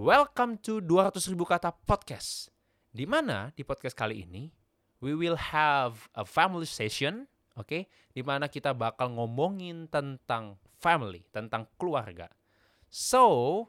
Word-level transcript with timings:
Welcome 0.00 0.64
to 0.64 0.80
200 0.80 1.28
ribu 1.28 1.44
kata 1.44 1.76
podcast. 1.76 2.48
Di 2.88 3.04
mana 3.04 3.52
di 3.52 3.60
podcast 3.60 3.92
kali 3.92 4.24
ini 4.24 4.48
we 5.04 5.12
will 5.12 5.36
have 5.36 6.08
a 6.16 6.24
family 6.24 6.64
session, 6.64 7.28
oke? 7.52 7.84
Di 8.16 8.22
mana 8.24 8.48
kita 8.48 8.72
bakal 8.72 9.12
ngomongin 9.12 9.92
tentang 9.92 10.56
family, 10.80 11.28
tentang 11.28 11.68
keluarga. 11.76 12.32
So, 12.88 13.68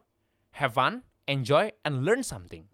have 0.56 0.80
fun, 0.80 1.04
enjoy, 1.28 1.76
and 1.84 2.00
learn 2.00 2.24
something. 2.24 2.64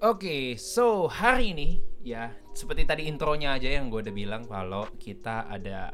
Oke, 0.00 0.56
so 0.56 1.04
hari 1.04 1.52
ini 1.52 1.84
ya 2.00 2.32
seperti 2.56 2.88
tadi 2.88 3.12
intronya 3.12 3.60
aja 3.60 3.76
yang 3.76 3.92
gue 3.92 4.00
udah 4.00 4.16
bilang 4.16 4.48
kalau 4.48 4.88
kita 4.96 5.44
ada 5.52 5.92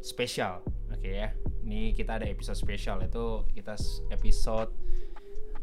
spesial, 0.00 0.64
oke 0.98 1.06
ya. 1.08 1.30
Ini 1.62 1.94
kita 1.94 2.18
ada 2.18 2.26
episode 2.26 2.58
spesial 2.58 2.98
itu 3.06 3.46
kita 3.54 3.78
episode 4.10 4.74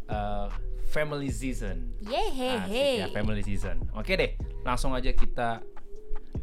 uh, 0.08 0.48
family 0.88 1.28
season. 1.28 1.92
Asik 2.08 3.04
ya, 3.04 3.08
family 3.12 3.44
season. 3.44 3.84
Oke 3.92 4.16
deh, 4.16 4.40
langsung 4.64 4.96
aja 4.96 5.12
kita 5.12 5.60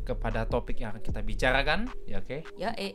kepada 0.03 0.45
topik 0.45 0.83
yang 0.83 0.93
akan 0.93 1.03
kita 1.03 1.21
bicarakan, 1.23 1.81
ya 2.05 2.21
oke. 2.21 2.45
Yo, 2.59 2.69
eh. 2.77 2.93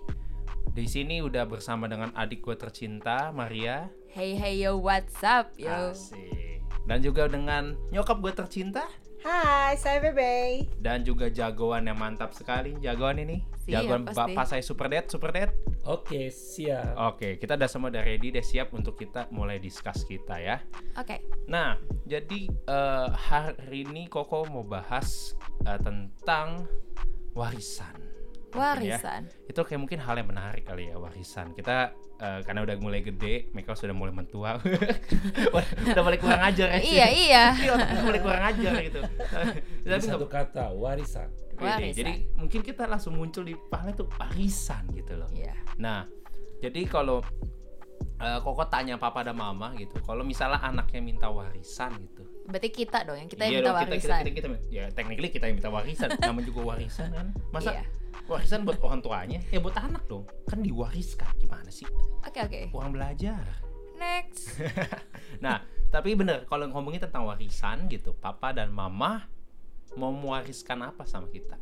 Di 0.67 0.85
sini 0.85 1.23
udah 1.25 1.47
bersama 1.49 1.89
dengan 1.89 2.13
adik 2.13 2.45
gue 2.45 2.53
tercinta, 2.53 3.33
Maria. 3.33 3.89
Hey, 4.11 4.37
hey, 4.37 4.61
yo, 4.61 4.77
what's 4.77 5.23
up, 5.25 5.55
yo? 5.57 5.95
Asik. 5.95 6.61
Dan 6.85 7.01
juga 7.01 7.25
dengan 7.25 7.73
nyokap 7.89 8.21
gue 8.21 8.33
tercinta 8.35 8.85
Hai, 9.25 9.75
saya 9.81 9.97
Bebe. 9.99 10.69
dan 10.77 11.01
juga 11.01 11.27
jagoan 11.27 11.89
yang 11.89 11.97
mantap 11.97 12.31
sekali, 12.37 12.77
jagoan 12.79 13.17
ini. 13.17 13.41
Siap, 13.65 13.73
jagoan 13.73 14.01
pasti. 14.05 14.19
bapak 14.21 14.45
saya 14.45 14.63
Super 14.63 14.87
Dad, 14.87 15.05
Super 15.09 15.31
Dad. 15.33 15.51
Oke, 15.87 16.27
siap. 16.27 16.99
Oke, 16.99 17.39
kita 17.39 17.55
udah 17.55 17.69
semua 17.71 17.87
udah 17.87 18.03
ready, 18.03 18.27
deh 18.27 18.43
siap 18.43 18.75
untuk 18.75 18.99
kita 18.99 19.31
mulai 19.31 19.55
discuss 19.55 20.03
kita 20.03 20.35
ya. 20.35 20.59
Oke. 20.99 21.23
Nah, 21.47 21.79
jadi 22.03 22.51
eh, 22.51 23.09
hari 23.15 23.87
ini 23.87 24.11
Koko 24.11 24.43
mau 24.51 24.67
bahas 24.67 25.31
eh, 25.63 25.79
tentang 25.79 26.67
warisan. 27.31 28.06
Ya. 28.47 28.63
Warisan. 28.63 29.27
Itu 29.43 29.59
kayak 29.67 29.79
mungkin 29.83 29.99
hal 29.99 30.15
yang 30.15 30.29
menarik 30.31 30.63
kali 30.63 30.87
ya 30.87 30.95
warisan. 30.95 31.51
Kita 31.51 31.91
eh, 32.19 32.39
karena 32.47 32.63
udah 32.63 32.75
mulai 32.79 33.03
gede, 33.03 33.51
mereka 33.51 33.75
sudah 33.75 33.91
mulai 33.91 34.15
mentua. 34.15 34.55
udah 35.91 36.03
mulai 36.03 36.19
kurang 36.19 36.41
ajar 36.47 36.67
ya. 36.77 36.79
Iya, 36.79 37.07
iya. 37.11 37.45
Iya, 37.63 37.71
otaknya 37.75 38.01
mulai 38.07 38.21
kurang 38.23 38.43
ajar 38.55 38.73
gitu. 38.79 39.01
Jadi 39.83 39.91
Tapi 39.91 40.07
satu 40.07 40.27
kata 40.31 40.71
warisan. 40.71 41.27
Warisan. 41.59 41.97
Jadi 41.97 42.13
mungkin 42.37 42.61
kita 42.63 42.87
langsung 42.87 43.19
muncul 43.19 43.43
di 43.43 43.57
kepala 43.57 43.91
tuh 43.91 44.07
warisan 44.15 44.87
gitu 44.95 45.17
loh. 45.19 45.27
Iya. 45.33 45.57
Nah, 45.81 46.05
jadi 46.61 46.85
kalau 46.85 47.19
eh, 48.21 48.39
Koko 48.45 48.63
tanya 48.69 48.95
papa 49.01 49.25
dan 49.25 49.35
mama 49.35 49.73
gitu, 49.75 49.97
kalau 50.05 50.21
misalnya 50.21 50.61
anaknya 50.61 51.01
minta 51.01 51.27
warisan 51.27 51.97
gitu, 51.97 52.26
Berarti 52.47 52.69
kita 52.71 53.03
dong 53.03 53.19
yang 53.19 53.27
kita 53.27 53.43
Iya 53.43 53.47
yang 53.47 53.55
minta 53.59 53.69
dong, 53.69 53.77
kita, 53.77 53.91
warisan. 53.91 54.19
kita, 54.23 54.31
kita, 54.31 54.47
kita, 54.47 54.71
ya 54.71 54.85
technically 54.89 55.29
kita 55.29 55.43
yang 55.51 55.55
minta 55.59 55.69
warisan, 55.69 56.07
namanya 56.23 56.45
juga 56.47 56.61
warisan 56.65 57.09
kan. 57.11 57.27
Masa 57.51 57.69
Iya. 57.75 57.83
warisan 58.25 58.59
buat 58.63 58.79
orang 58.79 58.99
tuanya? 59.03 59.39
Ya 59.51 59.59
buat 59.59 59.75
anak 59.75 60.03
dong. 60.07 60.23
Kan 60.47 60.63
diwariskan 60.63 61.27
gimana 61.37 61.67
sih? 61.67 61.85
Oke, 62.23 62.39
oke. 62.39 62.71
Uang 62.71 62.95
belajar. 62.95 63.43
Next. 63.97 64.55
Nah, 65.37 65.61
tapi 65.91 66.15
bener 66.15 66.47
kalau 66.47 66.65
ngomongin 66.65 66.97
tentang 66.97 67.27
warisan 67.27 67.85
gitu, 67.87 68.15
papa 68.15 68.55
dan 68.55 68.71
mama 68.71 69.27
mau 69.93 70.09
mewariskan 70.09 70.81
apa 70.81 71.05
sama 71.05 71.29
kita? 71.29 71.59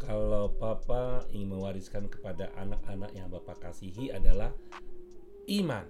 Kalau 0.00 0.48
papa 0.56 1.20
ingin 1.28 1.52
mewariskan 1.52 2.08
kepada 2.08 2.48
anak-anak 2.56 3.12
yang 3.12 3.28
bapak 3.28 3.60
kasihi 3.60 4.08
adalah 4.08 4.54
iman. 5.52 5.84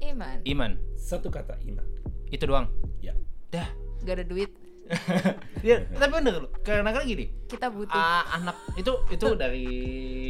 Iman. 0.00 0.40
Iman. 0.46 0.72
Satu 0.96 1.28
kata 1.28 1.60
iman. 1.68 1.84
Itu 2.32 2.48
doang. 2.48 2.72
Ya. 3.04 3.12
Dah. 3.54 3.68
Gak 4.02 4.14
ada 4.14 4.26
duit. 4.26 4.50
Ya, 5.64 5.80
tapi 5.88 6.12
bener 6.12 6.44
loh. 6.44 6.52
Karena 6.60 6.92
kan 6.92 7.02
gini, 7.02 7.24
Kita 7.46 7.72
butuh. 7.72 7.88
ah, 7.90 8.20
anak 8.30 8.52
itu 8.76 8.92
itu 9.08 9.32
dari 9.32 9.64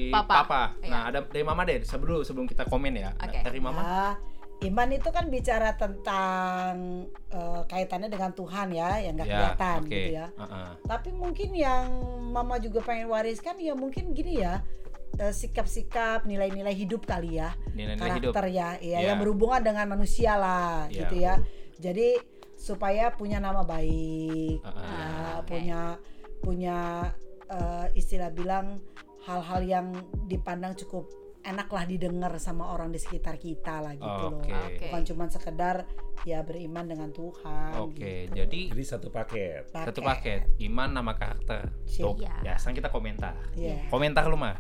Papa. 0.08 0.78
Iya. 0.78 0.86
Nah, 0.86 1.00
ada 1.10 1.18
dari 1.24 1.42
mama 1.42 1.66
deh 1.66 1.82
sebelum 1.82 2.22
sebelum 2.22 2.46
kita 2.46 2.62
komen 2.64 2.94
ya. 2.94 3.10
Oke. 3.18 3.42
dari 3.42 3.58
mama. 3.58 3.82
Ya, 3.82 4.06
iman 4.64 4.88
itu 4.94 5.10
kan 5.10 5.26
bicara 5.26 5.74
tentang 5.74 6.70
eh, 7.26 7.60
kaitannya 7.66 8.06
dengan 8.06 8.30
Tuhan 8.30 8.70
ya, 8.70 9.02
yang 9.02 9.18
nggak 9.18 9.26
Ya, 9.26 9.34
kelihatan 9.34 9.78
oke. 9.80 9.90
gitu 9.90 10.10
ya. 10.14 10.26
Heeh. 10.30 10.68
Tapi 10.84 11.10
mungkin 11.10 11.50
yang 11.50 11.86
Mama 12.24 12.58
juga 12.58 12.78
pengen 12.80 13.10
wariskan 13.10 13.58
ya 13.58 13.74
mungkin 13.74 14.14
gini 14.14 14.38
ya, 14.38 14.62
eh, 15.16 15.30
sikap-sikap, 15.30 16.22
nilai-nilai 16.24 16.72
hidup 16.72 17.02
kali 17.04 17.38
ya, 17.38 17.58
Nilai-nilai 17.70 18.22
hidup. 18.22 18.30
karakter 18.30 18.46
ya, 18.50 18.68
ya, 18.78 18.98
Ya. 18.98 19.10
yang 19.10 19.18
berhubungan 19.18 19.58
dengan 19.60 19.86
manusia 19.88 20.34
lah, 20.34 20.86
Ya. 20.86 21.02
gitu 21.02 21.18
ya. 21.18 21.34
Jadi 21.74 22.33
supaya 22.64 23.12
punya 23.12 23.36
nama 23.36 23.60
baik, 23.60 24.64
Heeh. 24.64 24.88
ya, 24.88 25.04
Ah, 25.04 25.34
oke. 25.36 25.52
punya 25.52 25.80
punya 26.40 26.78
eh, 27.44 27.86
istilah 27.92 28.32
bilang 28.32 28.80
hal-hal 29.22 29.60
yang 29.60 29.86
dipandang 30.24 30.72
cukup 30.74 31.04
enak 31.44 31.68
lah 31.68 31.84
didengar 31.84 32.32
sama 32.38 32.72
orang 32.72 32.88
di 32.88 32.96
sekitar 32.96 33.36
kita 33.36 33.84
lah 33.84 33.92
gitu 33.92 34.24
Oke. 34.32 34.48
loh. 34.48 34.64
Oke. 34.64 34.80
Bukan 34.80 35.02
cuma 35.04 35.24
sekedar 35.28 35.84
ya 36.24 36.40
beriman 36.40 36.88
dengan 36.88 37.12
Tuhan. 37.12 37.76
Oke, 37.84 38.32
gitu. 38.32 38.32
jadi 38.32 38.60
Jadi 38.72 38.82
satu 38.82 39.12
paket. 39.12 39.68
satu 39.68 40.00
paket 40.00 40.48
iman 40.64 40.88
nama 40.90 41.12
karakter. 41.12 41.68
Tuh. 41.84 42.16
Iya. 42.16 42.32
ya, 42.42 42.54
sekarang 42.56 42.80
kita 42.80 42.88
komentar. 42.88 43.36
Iya. 43.52 43.92
Komentar 43.92 44.24
lu 44.24 44.40
mah. 44.40 44.56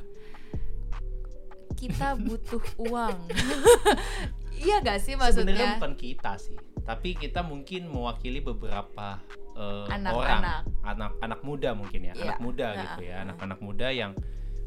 Kita 1.74 2.20
butuh 2.20 2.60
uang. 2.78 3.16
iya 4.56 4.76
gak 4.78 4.98
sih 4.98 5.14
Sebenarnya 5.14 5.30
maksudnya? 5.44 5.68
bukan 5.76 5.94
kita 5.94 6.32
sih, 6.36 6.56
tapi 6.80 7.14
kita 7.14 7.40
mungkin 7.40 7.86
mewakili 7.86 8.38
beberapa 8.38 9.18
eh, 9.52 9.86
Anak-anak. 9.88 10.12
orang, 10.12 10.42
anak 10.82 11.12
anak 11.20 11.40
muda 11.40 11.70
mungkin 11.72 12.00
ya, 12.02 12.12
Iya. 12.12 12.22
anak 12.28 12.38
muda 12.40 12.66
Nah, 12.68 12.80
gitu 12.82 13.00
ya, 13.04 13.14
uh. 13.14 13.24
anak-anak 13.24 13.58
muda 13.60 13.88
yang 13.88 14.12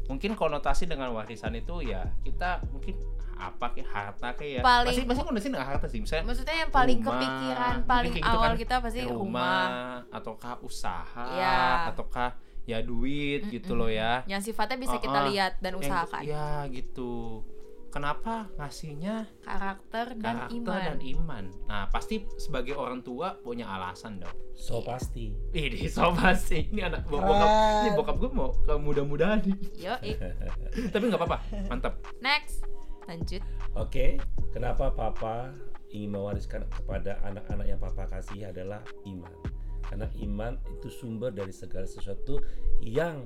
mungkin 0.04 0.32
konotasi 0.32 0.84
dengan 0.84 1.12
warisan 1.12 1.52
itu 1.52 1.84
ya 1.84 2.08
kita 2.18 2.64
mungkin 2.66 2.96
apa 3.36 3.70
kayak 3.70 3.86
harta 3.86 4.28
kayak 4.32 4.50
ya. 4.50 4.62
Paling- 4.62 4.90
Pasti 4.90 5.04
pasti 5.06 5.22
konotasi 5.22 5.48
dengan 5.48 5.68
harta 5.68 5.86
sih, 5.86 6.00
misalnya 6.00 6.24
Maksudnya 6.26 6.56
yang 6.58 6.72
paling 6.72 6.98
rumah, 6.98 7.12
kepikiran, 7.14 7.74
paling 7.84 8.12
gitu 8.12 8.26
awal 8.26 8.42
kan. 8.42 8.56
kita 8.56 8.74
pasti 8.80 9.00
rumah, 9.04 9.14
rumah. 9.14 9.66
ataukah 10.10 10.54
usaha 10.60 11.26
Iya. 11.30 11.92
ataukah 11.92 12.28
ya 12.64 12.78
duit 12.80 13.46
gitu 13.46 13.72
loh 13.72 13.86
ya. 13.86 14.24
Yang 14.24 14.48
sifatnya 14.48 14.76
bisa 14.78 14.96
kita 14.96 15.20
Uh-uh. 15.20 15.28
lihat 15.28 15.52
dan 15.58 15.72
Yang- 15.72 15.84
usahakan. 15.84 16.22
Ya 16.22 16.48
gitu. 16.66 17.44
Kenapa 17.88 18.52
ngasihnya 18.54 19.24
Karakter 19.40 20.12
dan 20.20 20.44
karakter 20.44 20.60
iman. 20.60 20.80
dan 20.84 20.98
iman. 21.00 21.44
Nah, 21.64 21.84
pasti 21.88 22.20
sebagai 22.36 22.76
orang 22.76 23.00
tua 23.00 23.40
punya 23.40 23.64
alasan 23.64 24.20
dong. 24.20 24.36
So 24.52 24.84
pasti. 24.84 25.32
Ini 25.50 25.88
sobat 25.88 26.36
sih, 26.36 26.68
ini 26.68 26.84
anak 26.84 27.08
bo- 27.08 27.16
bokap, 27.16 27.48
ini 27.80 27.90
bokap 27.96 28.16
gue 28.18 28.30
mau 28.30 28.52
ke 28.52 28.74
muda-mudahan 28.76 29.40
nih. 29.40 29.56
Yo, 29.78 29.94
eh. 30.04 30.16
Tapi 30.92 31.04
nggak 31.08 31.16
apa-apa, 31.16 31.38
mantap. 31.66 31.96
next. 32.20 32.60
Lanjut. 33.08 33.40
Oke, 33.72 34.20
kenapa 34.52 34.92
papa 34.92 35.56
ingin 35.88 36.12
mewariskan 36.12 36.68
kepada 36.68 37.16
anak-anak 37.24 37.66
yang 37.66 37.80
papa 37.80 38.04
kasih 38.04 38.52
adalah 38.52 38.84
iman. 39.08 39.32
Karena 39.80 40.04
iman 40.20 40.52
itu 40.68 40.92
sumber 40.92 41.32
dari 41.32 41.48
segala 41.48 41.88
sesuatu 41.88 42.36
yang 42.84 43.24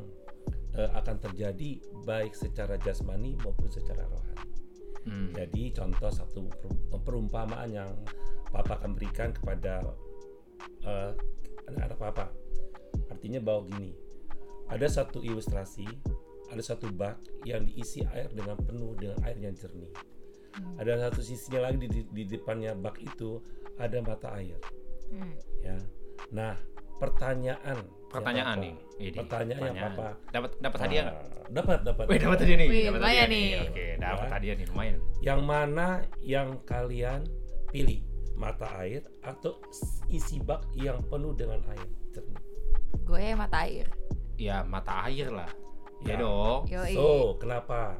eh, 0.78 0.90
akan 0.94 1.18
terjadi 1.18 1.82
baik 2.06 2.38
secara 2.38 2.78
jasmani 2.78 3.34
maupun 3.42 3.66
secara 3.66 4.06
rohani. 4.06 4.51
Hmm. 5.02 5.34
Jadi 5.34 5.74
contoh 5.74 6.10
satu 6.10 6.46
per- 6.46 7.02
perumpamaan 7.02 7.68
yang 7.70 7.90
papa 8.52 8.78
akan 8.78 8.94
berikan 8.94 9.34
kepada 9.34 9.82
eh, 10.86 11.10
anak-anak 11.66 11.98
papa. 11.98 12.26
Artinya 13.10 13.40
bahwa 13.42 13.66
gini, 13.66 13.90
ada 14.70 14.86
satu 14.86 15.20
ilustrasi, 15.22 15.86
ada 16.52 16.62
satu 16.62 16.92
bak 16.92 17.18
yang 17.48 17.66
diisi 17.66 18.04
air 18.12 18.30
dengan 18.30 18.56
penuh 18.60 18.94
dengan 18.94 19.18
air 19.26 19.38
yang 19.40 19.56
jernih. 19.56 19.90
Ada 20.76 21.08
satu 21.08 21.24
sisinya 21.24 21.72
lagi 21.72 21.88
di, 21.88 22.04
di- 22.12 22.28
depannya 22.28 22.76
bak 22.76 23.00
itu 23.00 23.40
ada 23.80 23.98
mata 24.04 24.36
air. 24.36 24.60
Hmm. 25.08 25.34
Ya, 25.64 25.76
nah 26.30 26.54
pertanyaan, 27.00 27.82
Pertanyaan 28.12 28.48
papa- 28.52 28.62
nih. 28.62 28.74
Ini, 28.98 29.16
Pertanyaan 29.18 29.60
yang 29.66 29.76
papa. 29.90 30.08
Dapat 30.28 30.50
dapat 30.58 30.78
hadiah 30.80 31.02
nggak? 31.02 31.16
Dapat 31.50 31.78
dapat. 31.82 32.04
Wih, 32.06 32.18
dapat 32.18 32.38
hadiah 32.38 32.58
nih. 32.58 32.68
Wih, 32.68 32.82
dapat 32.82 32.92
lumayan 32.94 33.08
hadiah 33.18 33.28
nih. 33.28 33.48
Oke, 33.64 33.86
dapat 33.96 34.22
Ya. 34.22 34.30
hadiah 34.30 34.54
nih 34.54 34.66
lumayan. 34.68 34.96
Yang 35.20 35.40
mana 35.42 35.86
yang 36.20 36.48
kalian 36.62 37.20
pilih? 37.68 38.00
Mata 38.32 38.66
air 38.78 39.02
atau 39.20 39.60
isi 40.08 40.40
bak 40.40 40.64
yang 40.74 40.98
penuh 41.04 41.32
dengan 41.32 41.60
air 41.68 41.84
jernih? 42.10 42.40
Gue 43.02 43.26
mata 43.32 43.58
air. 43.60 43.86
Ya 44.34 44.60
mata 44.62 45.04
air 45.04 45.28
lah. 45.28 45.50
Ya, 46.02 46.16
Ya. 46.16 46.16
dong. 46.18 46.60
Yo, 46.66 46.80
So, 46.88 47.06
kenapa? 47.36 47.94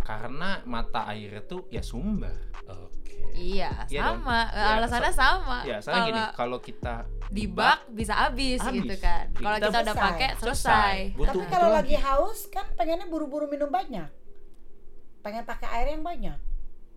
Karena 0.00 0.60
mata 0.64 1.08
air 1.08 1.38
itu 1.38 1.64
ya 1.68 1.80
sumber. 1.80 2.32
Oke. 2.64 3.18
Iya, 3.34 3.84
Iya 3.88 4.00
dong. 4.06 4.22
sama. 4.22 4.40
Iya, 4.46 4.64
Alasannya 4.78 5.12
so- 5.12 5.18
sama. 5.18 5.58
Ya, 5.64 5.76
soalnya 5.80 6.02
gini, 6.06 6.22
Kalau 6.22 6.32
kalau 6.34 6.58
kita 6.60 6.94
di 7.34 7.50
bak 7.50 7.90
bisa 7.90 8.14
habis, 8.14 8.62
Habis. 8.62 8.86
gitu 8.86 8.94
kan. 9.02 9.26
Kalau 9.34 9.58
Kita 9.58 9.66
kita 9.66 9.78
udah 9.82 9.94
pakai 9.98 10.28
Selesai. 10.38 10.38
selesai. 10.38 10.96
Butuh- 11.18 11.34
Tapi 11.34 11.44
kalau 11.50 11.68
lagi 11.74 11.96
haus 11.98 12.46
kan 12.46 12.66
pengennya 12.78 13.10
buru-buru 13.10 13.50
minum 13.50 13.66
banyak. 13.68 14.06
Pengen 15.18 15.42
pakai 15.42 15.68
air 15.74 15.98
yang 15.98 16.06
banyak. 16.06 16.38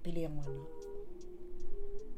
Pilih 0.05 0.29
yang 0.29 0.35
mana? 0.37 0.53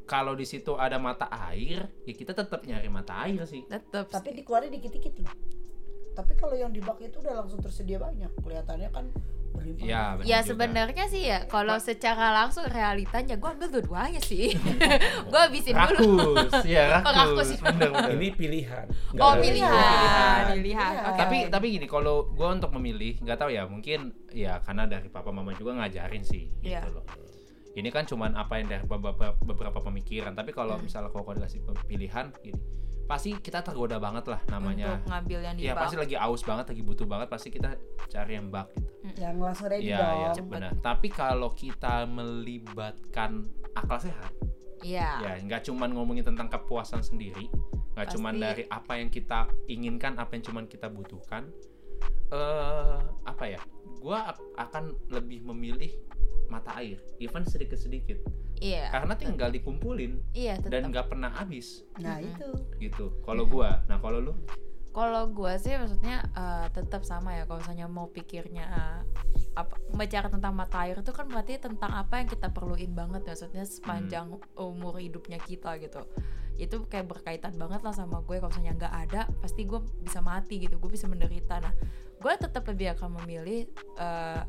kalau 0.09 0.33
di 0.33 0.41
situ 0.41 0.73
ada 0.73 0.97
mata 0.97 1.29
air, 1.29 1.85
ya 2.01 2.13
kita 2.17 2.33
tetap 2.33 2.65
nyari 2.65 2.89
mata 2.89 3.13
air 3.29 3.45
sih. 3.45 3.61
Tetep 3.69 4.09
tapi 4.09 4.33
dikeluarin 4.33 4.73
dikit-dikit 4.73 5.21
loh 5.21 5.37
tapi 6.15 6.35
kalau 6.35 6.51
yang 6.51 6.75
di 6.75 6.83
bak 6.83 6.99
itu 6.99 7.23
udah 7.23 7.31
langsung 7.31 7.63
tersedia 7.63 7.95
banyak 7.95 8.27
kelihatannya 8.43 8.91
kan 8.91 9.07
berlimpah 9.49 9.81
Ya, 9.81 10.03
benar 10.13 10.25
Ya 10.25 10.39
sebenarnya 10.41 11.05
sih 11.05 11.23
ya 11.23 11.45
kalau 11.45 11.75
secara 11.77 12.31
langsung 12.31 12.65
realitanya 12.65 13.33
gue 13.33 13.49
ambil 13.49 13.69
dua-duanya 13.69 14.19
sih. 14.19 14.53
gue 15.31 15.39
habisin 15.39 15.73
dulu. 15.73 16.35
rakus, 16.35 16.65
ya 16.75 16.99
Oh, 16.99 17.09
rakus. 17.09 17.49
rakus. 17.51 17.61
Bener, 17.61 17.89
bener. 17.89 18.11
Ini 18.13 18.27
pilihan. 18.33 18.85
Oh 19.15 19.31
ada 19.31 19.39
pilihan, 19.39 19.69
Pilihan. 19.69 20.45
pilihan. 20.53 20.91
Iya. 20.91 21.01
Oke. 21.05 21.17
tapi 21.17 21.37
tapi 21.47 21.65
gini 21.71 21.85
kalau 21.85 22.15
gue 22.27 22.47
untuk 22.47 22.71
memilih 22.71 23.17
nggak 23.19 23.37
tahu 23.37 23.49
ya 23.49 23.63
mungkin 23.65 23.99
ya 24.29 24.59
karena 24.59 24.85
dari 24.85 25.07
papa 25.07 25.29
mama 25.29 25.51
juga 25.51 25.73
ngajarin 25.75 26.21
sih 26.21 26.49
gitu 26.57 26.69
Iya. 26.69 26.85
loh 26.85 27.03
ini 27.71 27.89
kan 27.89 28.03
cuman 28.03 28.33
apa 28.33 28.57
yang 28.57 28.67
dari 28.67 28.83
beberapa, 28.83 29.37
beberapa 29.39 29.79
pemikiran 29.79 30.33
tapi 30.33 30.51
kalau 30.51 30.75
Hmm. 30.75 30.83
misalnya 30.83 31.09
kau 31.09 31.23
dikasih 31.23 31.59
pilihan 31.85 32.33
gini 32.35 32.59
pasti 33.09 33.33
kita 33.35 33.59
tergoda 33.59 33.97
banget 33.97 34.21
lah 34.27 34.37
namanya 34.47 34.93
untuk 34.93 35.09
ngambil 35.09 35.39
yang 35.41 35.55
di 35.55 35.61
ya 35.63 35.73
bak. 35.73 35.81
pasti 35.81 35.95
lagi 35.97 36.13
aus 36.15 36.41
banget 36.41 36.65
lagi 36.67 36.81
butuh 36.81 37.03
banget 37.03 37.27
pasti 37.27 37.49
kita 37.49 37.73
cari 38.05 38.37
yang 38.37 38.47
bak 38.47 38.69
gitu 38.71 39.17
yang 39.17 39.35
langsung 39.35 39.65
ready 39.65 39.89
Iya 39.89 39.97
dong 39.97 40.13
iya 40.15 40.29
cepet. 40.31 40.51
benar 40.51 40.71
tapi 40.79 41.07
kalau 41.09 41.49
kita 41.51 42.05
melibatkan 42.05 43.31
akal 43.73 43.97
sehat 43.99 44.29
Iya. 44.79 45.09
ya 45.19 45.31
nggak 45.41 45.65
cuman 45.65 45.89
ngomongin 45.91 46.23
tentang 46.23 46.47
kepuasan 46.47 47.01
sendiri 47.01 47.49
nggak 47.91 48.07
cuman 48.13 48.37
dari 48.37 48.63
apa 48.65 48.95
yang 48.95 49.09
kita 49.09 49.49
inginkan 49.65 50.15
apa 50.15 50.31
yang 50.31 50.45
cuman 50.45 50.63
kita 50.65 50.87
butuhkan 50.87 51.49
eh 52.29 52.97
apa 53.25 53.43
ya 53.43 53.59
gua 53.97 54.31
ak- 54.31 54.45
akan 54.55 54.95
lebih 55.09 55.43
memilih 55.43 55.91
mata 56.49 56.75
air 56.75 56.97
even 57.17 57.45
sedikit 57.45 57.77
sedikit 57.77 58.17
Iya. 58.59 58.91
karena 58.91 59.15
tinggal 59.15 59.49
dikumpulin 59.49 60.19
Iya 60.35 60.59
tetap. 60.59 60.71
dan 60.73 60.91
nggak 60.91 61.07
pernah 61.07 61.31
habis. 61.31 61.87
Nah 61.95 62.19
Mm-mm. 62.19 62.27
itu. 62.27 62.49
Gitu. 62.81 63.05
Kalau 63.23 63.47
gua 63.47 63.79
nah 63.87 63.95
kalau 63.97 64.19
lu? 64.19 64.33
Kalau 64.89 65.29
gue 65.29 65.53
sih 65.55 65.77
maksudnya 65.77 66.25
eh, 66.27 66.67
tetap 66.69 67.05
sama 67.05 67.31
ya 67.31 67.45
kalau 67.45 67.61
misalnya 67.61 67.85
mau 67.85 68.09
pikirnya 68.09 68.65
eh, 68.67 68.99
apa 69.53 69.77
bicara 69.93 70.27
tentang 70.27 70.51
mata 70.51 70.83
air 70.83 70.97
itu 70.97 71.13
kan 71.13 71.29
berarti 71.29 71.55
tentang 71.55 71.93
apa 71.93 72.19
yang 72.19 72.27
kita 72.27 72.49
perluin 72.49 72.91
banget 72.91 73.21
maksudnya 73.23 73.63
sepanjang 73.63 74.27
umur 74.57 74.97
hidupnya 74.97 75.39
kita 75.39 75.77
gitu. 75.77 76.03
Itu 76.57 76.83
kayak 76.83 77.07
berkaitan 77.07 77.55
banget 77.55 77.79
lah 77.79 77.95
sama 77.95 78.19
gue 78.19 78.43
kalau 78.43 78.51
misalnya 78.51 78.75
nggak 78.75 78.95
ada 79.07 79.21
pasti 79.39 79.63
gue 79.63 79.79
bisa 80.01 80.19
mati 80.19 80.59
gitu. 80.59 80.75
Gue 80.75 80.91
bisa 80.91 81.07
menderita. 81.07 81.63
Nah 81.63 81.71
gue 82.19 82.33
tetap 82.35 82.67
lebih 82.67 82.91
akan 82.97 83.23
memilih 83.23 83.69
eh, 83.95 84.41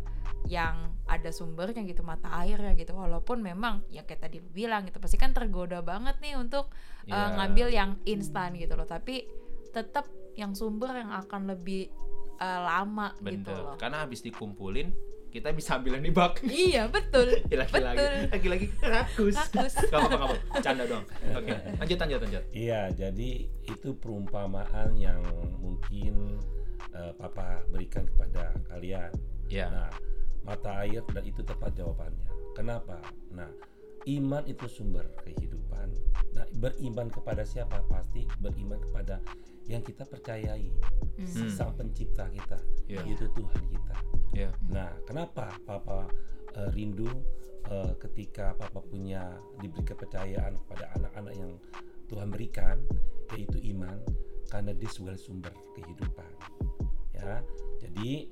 yang 0.48 0.96
ada 1.04 1.30
sumbernya 1.30 1.82
gitu 1.84 2.00
mata 2.00 2.30
air 2.40 2.56
ya 2.56 2.72
gitu. 2.74 2.94
Walaupun 2.94 3.42
memang 3.42 3.84
yang 3.90 4.06
kayak 4.06 4.24
tadi 4.24 4.38
lu 4.38 4.48
bilang 4.48 4.86
gitu 4.86 4.96
pasti 4.98 5.18
kan 5.18 5.34
tergoda 5.34 5.82
banget 5.82 6.16
nih 6.20 6.38
untuk 6.38 6.70
eh, 7.06 7.12
Ya, 7.12 7.34
ngambil 7.36 7.66
yang 7.70 7.90
instan 8.04 8.54
gitu 8.54 8.74
loh. 8.74 8.86
Tapi 8.86 9.26
tetap 9.70 10.06
yang 10.34 10.54
sumber 10.54 10.94
yang 10.94 11.12
akan 11.12 11.50
lebih 11.50 11.90
eh, 12.36 12.60
lama 12.62 13.12
gitu 13.20 13.50
bener. 13.50 13.58
loh. 13.60 13.76
Karena 13.76 14.02
habis 14.02 14.22
dikumpulin 14.22 14.90
kita 15.30 15.54
bisa 15.54 15.78
ambil 15.78 15.94
yang 15.94 16.04
di 16.04 16.10
bak. 16.10 16.42
Iya 16.42 16.90
betul. 16.90 17.30
Ya, 17.54 17.62
lagi-lagi 17.62 17.94
Betul. 17.94 18.14
lagi-lagi 18.34 18.66
rakus. 18.82 19.36
Rakus. 19.38 19.74
Gak 19.86 19.94
apa-apa, 19.94 20.16
gak 20.18 20.26
apa 20.26 20.36
canda 20.58 20.84
doang. 20.90 21.06
Oke 21.38 21.52
lanjut 21.78 21.98
lanjut 22.02 22.20
lanjut. 22.26 22.44
Iya, 22.50 22.80
jadi 22.90 23.30
itu 23.46 23.88
perumpamaan 23.94 24.90
yang 24.98 25.22
mungkin 25.62 26.34
eh, 26.90 27.12
Papa 27.14 27.62
berikan 27.70 28.02
kepada 28.06 28.50
kalian. 28.66 29.14
ya 29.46 29.70
Nah, 29.70 29.90
mata 30.44 30.82
air 30.84 31.04
dan 31.12 31.24
itu 31.26 31.44
tepat 31.44 31.74
jawabannya. 31.76 32.28
Kenapa? 32.56 32.98
Nah, 33.32 33.48
iman 34.08 34.42
itu 34.48 34.66
sumber 34.66 35.04
kehidupan. 35.24 35.92
Nah, 36.32 36.46
beriman 36.56 37.12
kepada 37.12 37.44
siapa? 37.44 37.84
Pasti 37.86 38.24
beriman 38.40 38.80
kepada 38.80 39.20
yang 39.68 39.84
kita 39.84 40.02
percayai, 40.08 40.66
Hmm. 41.20 41.52
sang 41.52 41.76
pencipta 41.76 42.26
kita, 42.32 42.58
ya 42.88 43.04
yaitu 43.04 43.28
Tuhan 43.36 43.62
kita. 43.68 43.96
ya 44.32 44.50
Nah, 44.72 44.88
kenapa 45.04 45.52
Papa 45.68 46.08
eh, 46.56 46.70
rindu 46.74 47.06
eh, 47.70 47.92
ketika 48.02 48.56
Papa 48.56 48.82
punya 48.82 49.36
diberi 49.60 49.84
kepercayaan 49.84 50.58
kepada 50.64 50.90
anak-anak 50.98 51.34
yang 51.36 51.52
Tuhan 52.10 52.32
berikan, 52.34 52.82
yaitu 53.36 53.62
iman, 53.76 54.00
karena 54.50 54.74
dia 54.74 54.90
sebagai 54.90 55.22
sumber 55.22 55.54
kehidupan. 55.78 56.32
Ya, 57.14 57.44
jadi 57.78 58.26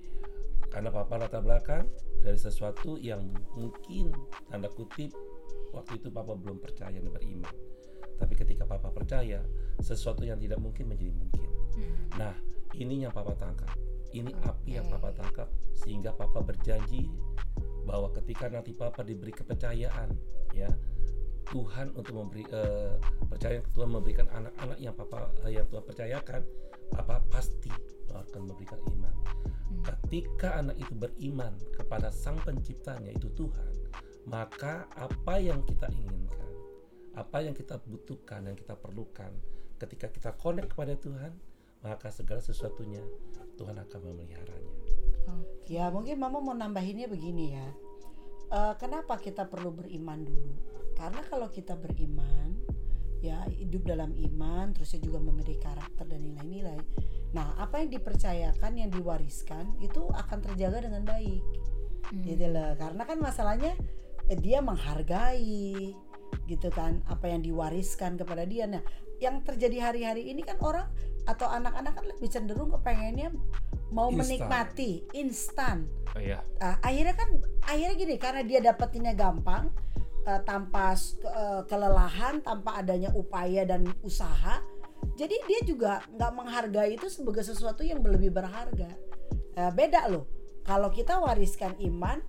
karena 0.68 0.92
Papa 0.92 1.16
latar 1.16 1.40
belakang 1.40 1.88
dari 2.20 2.36
sesuatu 2.36 3.00
yang 3.00 3.24
mungkin 3.56 4.12
tanda 4.48 4.68
kutip 4.68 5.12
waktu 5.72 6.00
itu 6.00 6.08
Papa 6.12 6.36
belum 6.36 6.60
percaya 6.60 6.96
dan 6.96 7.08
beriman. 7.12 7.54
Tapi 8.18 8.34
ketika 8.34 8.66
Papa 8.66 8.90
percaya, 8.90 9.40
sesuatu 9.78 10.26
yang 10.26 10.36
tidak 10.42 10.58
mungkin 10.58 10.90
menjadi 10.90 11.14
mungkin. 11.14 11.48
Hmm. 11.78 11.96
Nah, 12.18 12.34
ini 12.74 13.06
yang 13.06 13.14
Papa 13.14 13.32
tangkap. 13.38 13.70
Ini 14.10 14.32
api 14.42 14.80
yang. 14.80 14.88
Papa 14.88 15.14
tangkap 15.14 15.48
sehingga 15.76 16.10
Papa 16.16 16.42
berjanji 16.42 17.06
bahwa 17.86 18.10
ketika 18.16 18.50
nanti 18.50 18.74
Papa 18.74 19.06
diberi 19.06 19.30
kepercayaan, 19.30 20.10
ya 20.52 20.68
Tuhan 21.48 21.96
untuk 21.96 22.12
memberi 22.12 22.44
eh, 22.50 22.96
percaya 23.24 23.64
Tuhan 23.72 23.88
memberikan 23.88 24.28
anak-anak 24.28 24.78
yang 24.82 24.92
Papa 24.92 25.32
eh, 25.46 25.56
yang 25.56 25.66
Tuhan 25.70 25.84
percayakan, 25.86 26.42
Papa 26.92 27.24
pasti 27.30 27.72
akan 28.14 28.48
memberikan 28.48 28.80
iman. 28.94 29.14
Hmm. 29.68 29.82
Ketika 29.84 30.56
anak 30.56 30.80
itu 30.80 30.94
beriman 30.96 31.52
kepada 31.76 32.08
Sang 32.08 32.40
Penciptanya 32.40 33.12
itu 33.12 33.28
Tuhan, 33.36 33.72
maka 34.28 34.88
apa 34.96 35.40
yang 35.40 35.64
kita 35.64 35.88
inginkan, 35.92 36.52
apa 37.16 37.44
yang 37.44 37.56
kita 37.56 37.80
butuhkan, 37.80 38.48
yang 38.48 38.56
kita 38.56 38.76
perlukan, 38.76 39.32
ketika 39.80 40.08
kita 40.08 40.30
connect 40.36 40.72
kepada 40.72 40.96
Tuhan, 40.96 41.32
maka 41.84 42.10
segala 42.10 42.42
sesuatunya 42.42 43.00
Tuhan 43.56 43.78
akan 43.78 44.00
memeliharanya. 44.12 44.76
Ya 45.68 45.92
mungkin 45.92 46.16
mama 46.16 46.40
mau 46.40 46.56
nambahinnya 46.56 47.06
begini 47.06 47.52
ya. 47.52 47.68
Eh, 48.48 48.74
kenapa 48.80 49.20
kita 49.20 49.44
perlu 49.44 49.76
beriman 49.76 50.24
dulu? 50.24 50.56
Karena 50.96 51.20
kalau 51.28 51.52
kita 51.52 51.76
beriman, 51.76 52.56
ya 53.20 53.44
hidup 53.52 53.84
dalam 53.84 54.16
iman, 54.16 54.72
terusnya 54.72 55.04
juga 55.04 55.20
memiliki 55.20 55.60
karakter 55.60 56.08
dan 56.08 56.24
nilai-nilai. 56.24 56.80
Nah, 57.28 57.52
apa 57.56 57.84
yang 57.84 57.92
dipercayakan, 57.92 58.72
yang 58.74 58.90
diwariskan 58.90 59.76
itu 59.78 60.08
akan 60.08 60.38
terjaga 60.40 60.88
dengan 60.88 61.04
baik, 61.04 61.44
Hmm. 62.08 62.24
gitu 62.24 62.46
loh. 62.48 62.72
Karena 62.74 63.02
kan 63.04 63.18
masalahnya 63.18 63.72
eh, 64.28 64.36
dia 64.36 64.60
menghargai, 64.60 65.92
gitu 66.44 66.68
kan, 66.68 67.00
apa 67.04 67.28
yang 67.28 67.40
diwariskan 67.40 68.16
kepada 68.16 68.44
dia. 68.44 68.64
Nah, 68.64 68.80
yang 69.18 69.40
terjadi 69.40 69.90
hari-hari 69.90 70.30
ini 70.30 70.44
kan 70.44 70.60
orang 70.60 70.88
atau 71.24 71.44
anak-anak 71.44 71.92
kan 71.92 72.04
lebih 72.06 72.28
cenderung 72.28 72.70
kepengennya 72.70 73.32
mau 73.90 74.08
Instan. 74.08 74.20
menikmati 74.20 74.92
instan. 75.12 75.84
oh 76.14 76.20
ya 76.22 76.40
Ah, 76.56 76.78
akhirnya 76.80 77.12
kan 77.12 77.28
akhirnya 77.64 77.94
gini 77.96 78.14
karena 78.16 78.42
dia 78.44 78.60
dapetinnya 78.62 79.12
gampang 79.12 79.68
eh, 80.24 80.40
tanpa 80.46 80.94
eh, 80.94 81.62
kelelahan 81.66 82.40
tanpa 82.40 82.78
adanya 82.78 83.10
upaya 83.12 83.64
dan 83.64 83.84
usaha 84.00 84.62
jadi 85.18 85.34
dia 85.50 85.60
juga 85.66 85.98
nggak 86.14 86.30
menghargai 86.30 86.94
itu 86.94 87.10
sebagai 87.10 87.42
sesuatu 87.42 87.82
yang 87.82 87.98
lebih 87.98 88.30
berharga. 88.30 88.94
Eh, 89.58 89.72
beda 89.74 90.06
loh. 90.06 90.30
Kalau 90.62 90.94
kita 90.94 91.18
wariskan 91.18 91.74
iman 91.82 92.22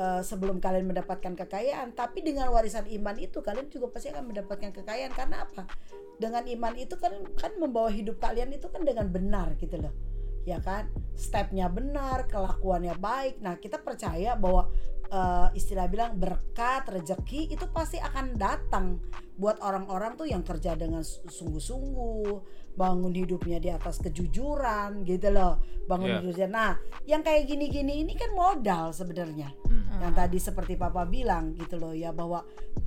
eh, 0.00 0.22
sebelum 0.24 0.56
kalian 0.56 0.88
mendapatkan 0.88 1.36
kekayaan 1.36 1.92
tapi 1.92 2.24
dengan 2.24 2.48
warisan 2.48 2.88
iman 2.88 3.12
itu 3.20 3.44
kalian 3.44 3.68
juga 3.68 3.92
pasti 3.92 4.08
akan 4.08 4.32
mendapatkan 4.32 4.72
kekayaan. 4.72 5.12
Karena 5.12 5.44
apa? 5.44 5.68
Dengan 6.16 6.48
iman 6.48 6.72
itu 6.80 6.96
kan 6.96 7.12
kan 7.36 7.52
membawa 7.60 7.92
hidup 7.92 8.16
kalian 8.16 8.56
itu 8.56 8.72
kan 8.72 8.88
dengan 8.88 9.12
benar 9.12 9.52
gitu 9.60 9.76
loh. 9.76 9.92
Ya 10.48 10.64
kan? 10.64 10.88
Stepnya 11.12 11.68
benar 11.68 12.24
kelakuannya 12.24 12.96
baik. 12.96 13.44
Nah 13.44 13.60
kita 13.60 13.84
percaya 13.84 14.32
bahwa 14.32 14.72
eh, 15.10 15.48
istilah 15.52 15.86
bilang 15.86 16.14
berkat 16.14 16.86
rezeki 16.86 17.50
itu 17.50 17.66
pasti 17.68 17.98
akan 17.98 18.34
datang 18.34 19.02
buat 19.34 19.58
orang-orang 19.58 20.14
tuh 20.14 20.24
yang 20.24 20.40
kerja 20.40 20.72
dengan 20.72 21.02
su- 21.02 21.26
sungguh-sungguh 21.26 22.60
bangun 22.70 23.10
hidupnya 23.10 23.58
di 23.58 23.68
atas 23.68 23.98
kejujuran 23.98 25.02
gitu 25.02 25.28
loh 25.28 25.58
bangun 25.84 26.06
Iya. 26.08 26.18
hidupnya. 26.22 26.48
Nah 26.48 26.70
yang 27.04 27.20
kayak 27.20 27.44
gini-gini 27.44 28.00
ini 28.00 28.14
kan 28.14 28.30
modal 28.32 28.90
sebenarnya. 28.90 29.50
Hmm. 29.90 30.06
yang 30.06 30.14
tadi 30.14 30.38
seperti 30.38 30.78
papa 30.78 31.04
bilang 31.04 31.52
gitu 31.52 31.76
loh 31.76 31.92
ya 31.92 32.08
bahwa 32.08 32.40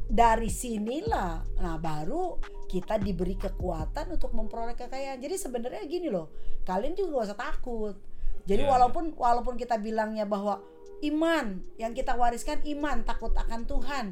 dari 0.07 0.47
sinilah 0.47 1.45
nah 1.59 1.75
baru 1.77 2.39
kita 2.65 2.97
diberi 2.97 3.35
kekuatan 3.35 4.07
untuk 4.09 4.31
memperoleh 4.31 4.73
kekayaan. 4.73 5.19
Jadi 5.19 5.35
sebenarnya 5.35 5.83
gini 5.83 6.07
loh 6.07 6.31
kalian 6.63 6.95
juga 6.95 7.21
gak 7.21 7.27
usah 7.27 7.37
takut. 7.37 7.95
Jadi 8.43 8.63
Iya, 8.65 8.71
walaupun 8.71 9.13
walaupun 9.13 9.55
kita 9.55 9.77
bilangnya 9.77 10.25
bahwa 10.25 10.63
iman. 11.01 11.63
Yang 11.81 12.03
kita 12.03 12.13
wariskan 12.13 12.61
iman 12.77 13.01
takut 13.07 13.33
akan 13.33 13.65
Tuhan. 13.65 14.05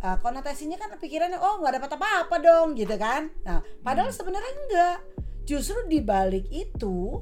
Uh, 0.00 0.16
konotasinya 0.24 0.80
kan 0.80 0.96
pikirannya 0.96 1.36
oh 1.36 1.60
nggak 1.60 1.76
dapat 1.76 1.90
apa-apa 2.00 2.36
dong 2.40 2.72
gitu 2.78 2.96
kan. 2.96 3.28
Nah 3.44 3.60
padahal 3.84 4.08
Hmm. 4.08 4.18
sebenarnya 4.18 4.52
enggak. 4.64 4.98
Justru 5.44 5.84
di 5.90 6.00
balik 6.00 6.46
itu 6.48 7.20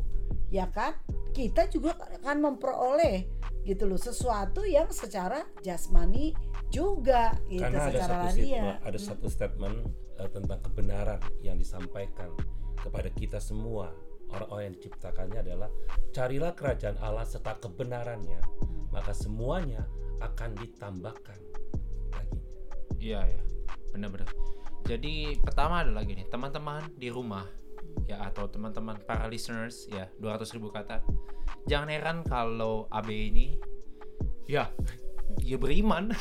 ya 0.49 0.69
kan 0.71 0.95
kita 1.37 1.69
juga 1.69 1.95
akan 2.23 2.37
memperoleh 2.41 3.29
gitu 3.69 3.85
loh 3.85 4.01
sesuatu 4.01 4.65
yang 4.65 4.89
secara 4.89 5.45
jasmani 5.61 6.33
juga 6.73 7.37
gitu 7.53 7.61
karena 7.61 7.85
ada 7.85 8.01
secara 8.01 8.09
satu 8.09 8.33
statement, 8.33 8.77
ada 8.81 8.99
satu 8.99 9.27
statement 9.29 9.77
eh, 10.17 10.31
tentang 10.33 10.61
kebenaran 10.65 11.21
yang 11.45 11.57
disampaikan 11.61 12.33
kepada 12.81 13.13
kita 13.13 13.37
semua 13.45 13.93
orang-orang 14.33 14.73
yang 14.73 14.77
diciptakannya 14.77 15.41
adalah 15.41 15.71
carilah 16.13 16.53
kerajaan 16.53 16.97
Allah 17.01 17.25
serta 17.25 17.57
kebenarannya 17.61 18.41
maka 18.93 19.13
semuanya 19.13 19.85
akan 20.19 20.57
ditambahkan 20.59 21.39
lagi 22.13 22.39
Iya 22.99 23.23
ya, 23.23 23.43
benar-benar. 23.95 24.27
Jadi 24.83 25.39
pertama 25.39 25.87
adalah 25.87 26.03
gini, 26.03 26.27
teman-teman 26.27 26.83
di 26.99 27.15
rumah 27.15 27.47
ya 28.11 28.27
atau 28.27 28.51
teman-teman 28.51 28.99
para 29.07 29.31
listeners 29.31 29.87
ya 29.87 30.11
200 30.19 30.57
ribu 30.59 30.75
kata, 30.75 31.05
jangan 31.71 31.89
heran 31.95 32.19
kalau 32.27 32.91
AB 32.91 33.09
ini 33.13 33.55
ya 34.51 34.67
ya 35.43 35.57
beriman. 35.57 36.13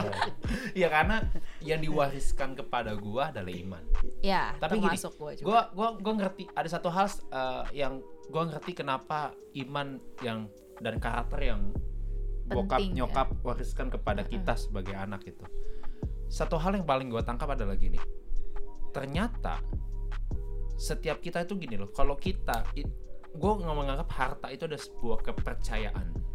ya 0.80 0.88
karena 0.90 1.24
yang 1.62 1.80
diwariskan 1.82 2.54
kepada 2.58 2.94
gua 2.98 3.30
adalah 3.30 3.52
iman. 3.52 3.84
Ya, 4.20 4.54
Tapi 4.58 4.80
gini, 4.82 4.96
gua 4.96 5.32
juga. 5.34 5.44
Gua 5.46 5.60
gua 5.74 5.88
gua 5.98 6.14
ngerti 6.24 6.48
ada 6.52 6.68
satu 6.68 6.88
hal 6.92 7.06
uh, 7.30 7.64
yang 7.70 8.02
gua 8.30 8.50
ngerti 8.50 8.76
kenapa 8.76 9.34
iman 9.66 9.98
yang 10.24 10.50
dan 10.80 10.96
karakter 10.96 11.40
yang 11.44 11.70
bokap 12.50 12.82
Penting, 12.82 12.96
ya. 12.96 13.06
nyokap 13.06 13.28
wariskan 13.46 13.88
kepada 13.92 14.22
kita 14.26 14.58
sebagai 14.58 14.96
anak 14.96 15.22
itu. 15.28 15.44
Satu 16.30 16.58
hal 16.58 16.78
yang 16.78 16.86
paling 16.86 17.10
gua 17.10 17.22
tangkap 17.22 17.54
adalah 17.54 17.76
gini. 17.78 17.98
Ternyata 18.90 19.62
setiap 20.80 21.20
kita 21.20 21.44
itu 21.44 21.60
gini 21.60 21.76
loh, 21.76 21.92
kalau 21.92 22.16
kita 22.16 22.64
gue 23.30 23.52
nggak 23.62 23.76
menganggap 23.76 24.10
harta 24.10 24.50
itu 24.50 24.66
ada 24.66 24.78
sebuah 24.80 25.22
kepercayaan. 25.22 26.29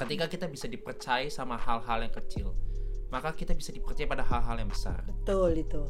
Ketika 0.00 0.24
kita 0.26 0.46
bisa 0.46 0.64
dipercaya 0.64 1.28
sama 1.28 1.54
hal-hal 1.54 2.00
yang 2.00 2.14
kecil, 2.14 2.56
maka 3.08 3.30
kita 3.30 3.52
bisa 3.52 3.68
dipercaya 3.68 4.06
pada 4.06 4.22
hal-hal 4.22 4.56
yang 4.56 4.68
besar 4.68 5.02
Betul 5.04 5.58
itu. 5.58 5.82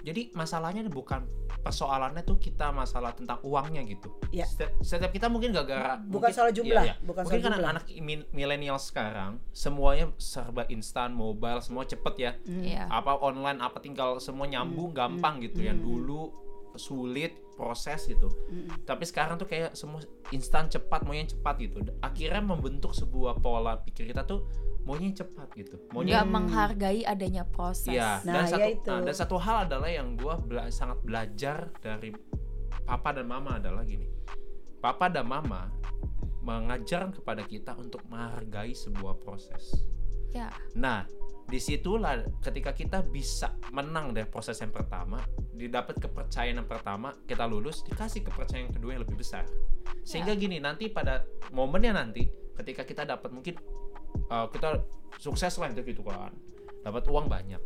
jadi 0.00 0.30
masalahnya 0.30 0.86
bukan 0.86 1.26
persoalannya 1.58 2.22
tuh 2.22 2.38
kita 2.38 2.70
masalah 2.70 3.10
tentang 3.12 3.42
uangnya 3.42 3.82
gitu. 3.84 4.14
Ya. 4.30 4.46
Setiap, 4.46 4.78
setiap 4.80 5.10
kita 5.10 5.26
mungkin 5.26 5.50
gara-gara 5.50 5.98
Bukan 5.98 6.08
mungkin- 6.22 6.32
soal 6.32 6.54
jumlah, 6.54 6.84
iya, 6.86 6.94
iya. 6.94 7.02
bukan 7.02 7.22
mungkin 7.26 7.34
soal 7.34 7.50
karena 7.50 7.58
jumlah. 7.58 7.72
anak 7.74 7.84
milenial 8.30 8.78
sekarang 8.78 9.42
semuanya 9.50 10.06
serba 10.16 10.64
instan, 10.68 11.10
mobile, 11.10 11.58
semua 11.58 11.82
cepet 11.82 12.14
ya. 12.16 12.32
Iya. 12.46 12.86
Apa 12.86 13.18
online, 13.18 13.58
apa 13.58 13.82
tinggal 13.82 14.16
semua 14.18 14.46
Hmm, 14.46 14.54
nyambung 14.54 14.94
gampang 14.94 15.42
gitu. 15.42 15.60
Yang 15.60 15.82
dulu 15.82 16.20
sulit 16.74 17.34
proses 17.58 18.06
gitu. 18.06 18.30
Hmm, 18.46 18.70
Tapi 18.86 19.02
sekarang 19.02 19.34
tuh 19.34 19.50
kayak 19.50 19.74
semua 19.74 19.98
instan 20.30 20.70
cepat, 20.70 21.02
maunya 21.02 21.26
yang 21.26 21.32
cepat 21.34 21.54
gitu. 21.58 21.82
Akhirnya 21.98 22.38
membentuk 22.38 22.94
sebuah 22.94 23.42
pola 23.42 23.82
pikir 23.82 24.06
kita 24.06 24.22
tuh 24.22 24.46
maunya 24.86 25.10
yang 25.10 25.18
cepat 25.18 25.48
gitu. 25.58 25.74
Maunya 25.90 26.22
nggak 26.22 26.30
menghargai 26.30 27.02
adanya 27.02 27.42
proses. 27.42 27.90
Iya, 27.90 28.22
Nah, 28.22 28.32
dan 28.32 28.44
satu 28.46 28.62
ya 28.62 28.66
itu. 28.70 28.88
nah, 28.88 29.00
dan 29.02 29.14
satu 29.18 29.36
hal 29.36 29.56
adalah 29.66 29.90
yang 29.90 30.14
gua 30.14 30.38
bela- 30.38 30.70
sangat 30.70 31.02
belajar 31.02 31.74
dari 31.82 32.14
papa 32.86 33.10
dan 33.10 33.26
mama 33.26 33.58
adalah 33.58 33.82
gini. 33.82 34.06
Papa 34.78 35.10
dan 35.10 35.26
mama 35.26 35.66
mengajarkan 36.38 37.12
kepada 37.12 37.42
kita 37.42 37.74
untuk 37.74 38.00
menghargai 38.06 38.72
sebuah 38.72 39.18
proses. 39.18 39.84
Ya. 40.30 40.48
Nah, 40.72 41.04
di 41.48 41.56
situlah 41.56 42.12
ketika 42.38 42.70
kita 42.70 43.00
bisa 43.00 43.56
menang 43.72 44.12
dari 44.12 44.28
proses 44.28 44.60
yang 44.60 44.68
pertama, 44.68 45.16
didapat 45.50 45.96
kepercayaan 45.96 46.60
yang 46.60 46.68
pertama, 46.68 47.16
kita 47.24 47.48
lulus, 47.48 47.80
dikasih 47.82 48.20
kepercayaan 48.22 48.68
yang 48.68 48.74
kedua 48.74 48.90
yang 48.92 49.02
lebih 49.02 49.16
besar. 49.16 49.48
Sehingga 50.04 50.36
Ya. 50.36 50.38
gini, 50.38 50.60
nanti 50.60 50.86
pada 50.88 51.24
momennya 51.50 51.96
nanti, 51.96 52.28
ketika 52.54 52.84
kita 52.84 53.08
dapat 53.08 53.32
mungkin 53.32 53.56
uh, 54.28 54.44
kita 54.46 54.84
sukses 55.16 55.56
lah 55.56 55.72
itu 55.72 55.80
gitu 55.88 56.04
kan, 56.04 56.36
dapat 56.80 57.08
uang 57.08 57.26
banyak, 57.26 57.60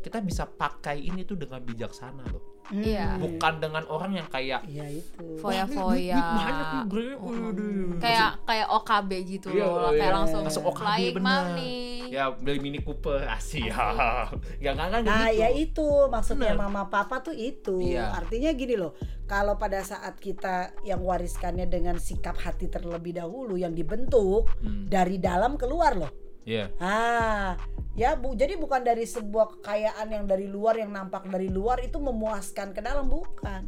kita 0.00 0.24
bisa 0.24 0.48
pakai 0.48 1.02
ini 1.02 1.22
tuh 1.22 1.36
dengan 1.36 1.60
bijaksana 1.60 2.24
loh, 2.26 2.40
Hmm. 2.66 2.82
Iya. 2.82 3.14
bukan 3.14 3.62
dengan 3.62 3.84
orang 3.86 4.10
yang 4.12 4.26
kayak 4.26 4.66
Iya 4.66 4.90
itu. 4.96 5.38
Foya-foya. 5.38 6.18
banyak 6.18 6.66
nih 6.90 7.14
waduh. 7.14 7.94
Kayak 8.00 8.30
kayak 8.42 8.66
OKB 8.72 9.10
gitu 9.28 9.48
Iya, 9.52 9.66
loh, 9.68 9.92
iya. 9.92 9.98
kayak 10.02 10.12
langsung 10.16 10.42
Langsung 10.42 10.64
OKB 10.66 10.98
bener. 11.14 11.22
money. 11.22 11.78
Ya 12.08 12.30
beli 12.32 12.58
mini 12.58 12.78
Cooper. 12.80 13.26
Asih 13.26 13.68
ya, 13.68 14.28
nggak 14.62 14.74
kan 14.76 15.00
Nah 15.02 15.28
gitu. 15.28 15.40
ya 15.40 15.48
itu. 15.50 15.88
Maksudnya 16.06 16.52
Bener. 16.54 16.62
mama 16.62 16.82
papa 16.86 17.20
tuh 17.20 17.32
itu. 17.32 17.78
Iya. 17.82 18.14
artinya 18.14 18.50
gini 18.52 18.74
loh. 18.74 18.94
Kalau 19.26 19.58
pada 19.58 19.82
saat 19.82 20.16
kita 20.16 20.70
yang 20.82 21.02
wariskannya 21.02 21.66
dengan 21.66 21.98
sikap 21.98 22.38
hati 22.38 22.66
terlebih 22.66 23.16
dahulu 23.16 23.58
yang 23.58 23.74
dibentuk 23.74 24.46
Hmm, 24.58 24.86
dari 24.86 25.18
dalam 25.18 25.58
keluar 25.58 25.94
loh. 25.94 26.12
Iya. 26.46 26.70
ah 26.78 27.58
ya 27.98 28.14
bu 28.14 28.38
jadi 28.38 28.54
bukan 28.54 28.86
dari 28.86 29.02
sebuah 29.02 29.58
kekayaan 29.58 30.14
yang 30.14 30.24
dari 30.30 30.46
luar 30.46 30.78
yang 30.78 30.94
nampak 30.94 31.26
dari 31.26 31.50
luar 31.50 31.82
itu 31.82 31.98
memuaskan 31.98 32.70
ke 32.70 32.78
dalam 32.78 33.10
bukan. 33.10 33.66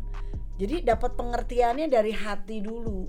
Jadi 0.58 0.82
dapat 0.82 1.14
pengertiannya 1.14 1.86
dari 1.86 2.10
hati 2.10 2.62
dulu. 2.62 3.06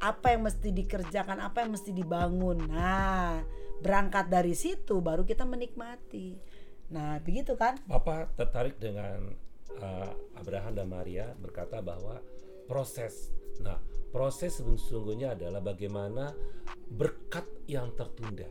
Apa 0.00 0.32
yang 0.32 0.44
mesti 0.44 0.68
dikerjakan 0.70 1.40
apa 1.40 1.60
yang 1.60 1.72
mesti 1.72 1.92
dibangun. 1.92 2.56
Nah 2.68 3.40
berangkat 3.80 4.28
dari 4.28 4.52
situ 4.54 5.00
baru 5.00 5.24
kita 5.24 5.44
menikmati 5.48 6.36
nah 6.90 7.18
begitu 7.22 7.54
kan 7.54 7.78
Papa 7.86 8.28
tertarik 8.34 8.76
dengan 8.78 9.32
uh, 9.78 10.10
Abraham 10.36 10.74
dan 10.74 10.88
Maria 10.90 11.30
berkata 11.38 11.78
bahwa 11.78 12.18
proses. 12.70 13.34
Nah, 13.66 13.82
proses 14.14 14.62
sesungguhnya 14.62 15.34
adalah 15.34 15.58
bagaimana 15.58 16.30
berkat 16.86 17.42
yang 17.66 17.90
tertunda. 17.98 18.46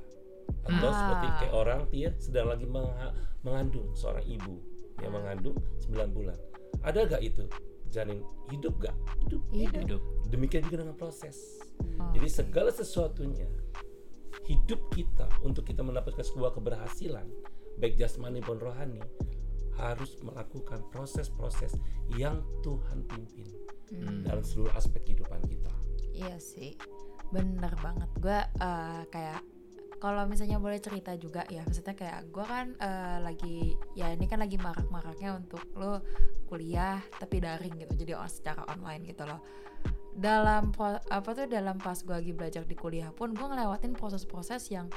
Atau 0.68 0.92
Ah. 0.92 0.96
seperti 0.96 1.28
kayak 1.40 1.56
orang 1.56 1.82
dia 1.88 2.10
sedang 2.20 2.52
lagi 2.52 2.68
mengandung 3.48 3.96
seorang 3.96 4.28
ibu 4.28 4.60
yang 5.00 5.16
mengandung 5.16 5.56
9 5.88 6.12
bulan. 6.12 6.36
Ada 6.84 7.08
gak 7.16 7.24
itu 7.24 7.48
janin 7.88 8.20
hidup 8.52 8.76
gak? 8.84 8.96
Hidup. 9.24 9.42
Hidup. 9.56 9.82
Hidup. 9.88 10.02
Demikian 10.28 10.68
juga 10.68 10.84
dengan 10.84 11.00
proses. 11.00 11.64
Oh. 11.80 12.12
Jadi 12.12 12.28
segala 12.28 12.70
sesuatunya 12.76 13.48
hidup 14.46 14.80
kita 14.92 15.30
untuk 15.42 15.66
kita 15.66 15.82
mendapatkan 15.82 16.22
sebuah 16.22 16.54
keberhasilan 16.54 17.26
baik 17.80 17.96
jasmani 17.96 18.44
maupun 18.44 18.60
rohani 18.60 19.02
harus 19.80 20.20
melakukan 20.20 20.84
proses-proses 20.92 21.72
yang 22.18 22.44
Tuhan 22.60 23.08
pimpin 23.08 23.48
Hmm. 23.90 24.22
dalam 24.22 24.46
seluruh 24.46 24.70
aspek 24.78 25.02
kehidupan 25.02 25.42
kita. 25.50 25.74
Iya 26.14 26.38
sih, 26.38 26.78
bener 27.34 27.74
banget. 27.82 28.06
Gue 28.22 28.38
eh, 28.38 29.02
kayak 29.10 29.42
kalau 30.00 30.24
misalnya 30.26 30.58
boleh 30.58 30.80
cerita 30.80 31.12
juga 31.20 31.44
ya, 31.52 31.62
maksudnya 31.68 31.94
kayak 31.94 32.32
gue 32.32 32.46
kan 32.48 32.72
eh, 32.80 33.18
lagi 33.20 33.58
ya 33.94 34.16
ini 34.16 34.26
kan 34.26 34.40
lagi 34.40 34.56
marak-maraknya 34.56 35.36
untuk 35.36 35.62
lo 35.76 36.00
kuliah 36.48 37.04
tapi 37.20 37.44
daring 37.44 37.84
gitu, 37.84 37.94
jadi 38.08 38.16
on- 38.18 38.32
secara 38.32 38.64
online 38.72 39.04
gitu 39.06 39.28
loh. 39.28 39.44
Dalam 40.16 40.72
apa 41.08 41.30
tuh 41.32 41.48
dalam 41.48 41.80
pas 41.80 41.96
gue 42.00 42.16
lagi 42.16 42.32
belajar 42.36 42.64
di 42.68 42.76
kuliah 42.76 43.12
pun 43.12 43.32
gue 43.32 43.48
ngelewatin 43.48 43.96
proses-proses 43.96 44.68
yang 44.72 44.88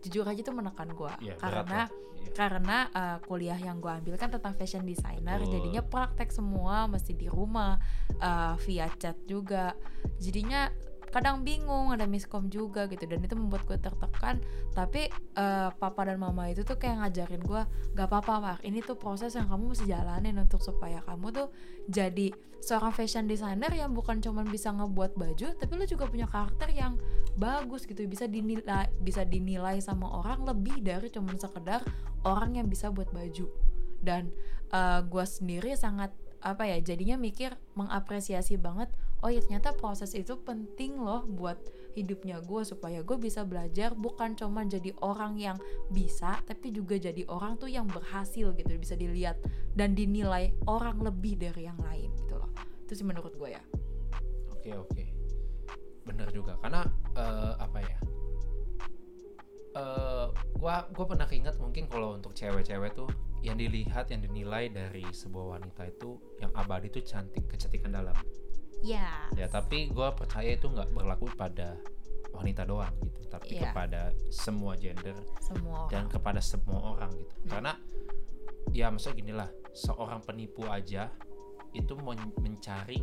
jujur 0.00 0.24
aja 0.24 0.40
tuh 0.40 0.56
menekan 0.56 0.88
gue 0.96 1.12
berat 1.12 1.40
karena 1.40 1.80
lah. 1.84 1.88
Iya. 2.20 2.32
karena 2.32 2.76
uh, 2.96 3.18
kuliah 3.20 3.56
yang 3.60 3.84
gue 3.84 3.92
ambil 3.92 4.16
kan 4.16 4.32
tentang 4.32 4.56
fashion 4.56 4.84
designer 4.88 5.40
Betul. 5.40 5.60
jadinya 5.60 5.82
praktek 5.84 6.32
semua 6.32 6.88
mesti 6.88 7.12
di 7.12 7.28
rumah 7.28 7.76
uh, 8.16 8.56
via 8.64 8.88
chat 8.96 9.16
juga 9.28 9.76
jadinya 10.16 10.72
kadang 11.10 11.42
bingung 11.42 11.90
ada 11.90 12.06
miskom 12.06 12.46
juga 12.48 12.86
gitu. 12.86 13.06
Dan 13.06 13.22
itu 13.22 13.34
membuat 13.34 13.66
gue 13.66 13.78
tertekan. 13.78 14.38
Tapi 14.72 15.10
uh, 15.38 15.74
papa 15.74 16.06
dan 16.06 16.22
mama 16.22 16.46
itu 16.48 16.62
tuh 16.62 16.78
kayak 16.78 17.02
ngajarin 17.04 17.42
gue 17.42 17.62
gak 17.98 18.06
apa-apa 18.06 18.34
Mar. 18.38 18.58
Ini 18.62 18.82
tuh 18.86 18.96
proses 18.96 19.34
yang 19.34 19.50
kamu 19.50 19.74
mesti 19.74 19.86
jalanin 19.90 20.38
untuk 20.38 20.62
supaya 20.62 21.02
kamu 21.04 21.26
tuh 21.34 21.48
jadi 21.90 22.30
seorang 22.60 22.92
fashion 22.92 23.24
designer 23.24 23.72
yang 23.72 23.96
bukan 23.96 24.20
cuman 24.20 24.44
bisa 24.52 24.68
ngebuat 24.68 25.16
baju 25.16 25.56
tapi 25.56 25.72
lu 25.80 25.88
juga 25.88 26.04
punya 26.06 26.28
karakter 26.30 26.70
yang 26.70 26.96
bagus 27.36 27.84
gitu. 27.84 28.06
Bisa 28.06 28.30
dinilai 28.30 28.88
bisa 29.02 29.26
dinilai 29.26 29.82
sama 29.82 30.06
orang 30.22 30.46
lebih 30.46 30.78
dari 30.80 31.10
cuman 31.10 31.36
sekedar 31.36 31.82
orang 32.22 32.56
yang 32.62 32.66
bisa 32.70 32.88
buat 32.94 33.10
baju. 33.10 33.50
Dan 34.00 34.32
uh, 34.72 35.04
gue 35.04 35.24
sendiri 35.26 35.74
sangat 35.76 36.14
apa 36.40 36.64
ya 36.64 36.80
jadinya 36.80 37.20
mikir 37.20 37.52
mengapresiasi 37.76 38.56
banget 38.56 38.88
oh 39.22 39.30
ya 39.30 39.40
ternyata 39.44 39.76
proses 39.76 40.12
itu 40.16 40.36
penting 40.40 40.96
loh 41.00 41.24
buat 41.24 41.60
hidupnya 41.94 42.40
gue 42.40 42.62
supaya 42.62 43.02
gue 43.02 43.18
bisa 43.18 43.42
belajar 43.42 43.92
bukan 43.92 44.38
cuma 44.38 44.62
jadi 44.64 44.94
orang 45.02 45.36
yang 45.36 45.58
bisa 45.90 46.38
tapi 46.46 46.70
juga 46.70 46.96
jadi 46.96 47.26
orang 47.26 47.58
tuh 47.58 47.68
yang 47.68 47.84
berhasil 47.90 48.54
gitu 48.54 48.72
bisa 48.78 48.94
dilihat 48.94 49.36
dan 49.74 49.92
dinilai 49.92 50.54
orang 50.70 51.02
lebih 51.02 51.36
dari 51.36 51.66
yang 51.66 51.78
lain 51.82 52.10
gitu 52.16 52.38
loh. 52.38 52.50
Itu 52.86 52.92
sih 52.96 53.06
menurut 53.06 53.34
gue 53.34 53.50
ya. 53.54 53.62
Oke 54.54 54.76
oke, 54.76 55.02
bener 56.04 56.28
juga 56.30 56.60
karena 56.60 56.84
eh, 57.16 57.54
apa 57.58 57.80
ya? 57.80 57.98
Eh, 59.70 60.26
gua 60.58 60.82
gua 60.90 61.06
pernah 61.06 61.30
keinget 61.30 61.54
mungkin 61.62 61.86
kalau 61.86 62.18
untuk 62.18 62.34
cewek-cewek 62.34 62.90
tuh 62.90 63.06
yang 63.46 63.54
dilihat 63.54 64.10
yang 64.10 64.18
dinilai 64.18 64.66
dari 64.66 65.06
sebuah 65.06 65.56
wanita 65.56 65.86
itu 65.86 66.18
yang 66.42 66.50
abadi 66.58 66.90
itu 66.90 67.00
cantik 67.06 67.46
kecantikan 67.46 67.94
dalam 67.94 68.18
ya 68.80 69.28
ya 69.36 69.46
tapi 69.46 69.88
gua 69.88 70.12
percaya 70.12 70.54
itu 70.54 70.66
nggak 70.66 70.90
berlaku 70.90 71.28
pada 71.34 71.76
wanita 72.30 72.62
doang 72.64 72.94
gitu 73.02 73.20
tapi 73.26 73.58
Iya. 73.58 73.70
kepada 73.70 74.00
semua 74.30 74.74
gender 74.74 75.14
semua 75.42 75.86
dan 75.90 76.06
orang. 76.06 76.12
kepada 76.12 76.40
semua 76.40 76.78
orang 76.96 77.10
gitu 77.14 77.34
karena 77.46 77.72
ya 78.70 78.86
maksudnya 78.88 79.16
gini 79.18 79.32
lah 79.34 79.48
seorang 79.74 80.22
penipu 80.22 80.62
aja 80.66 81.10
itu 81.72 81.94
men- 81.98 82.34
mencari 82.38 83.02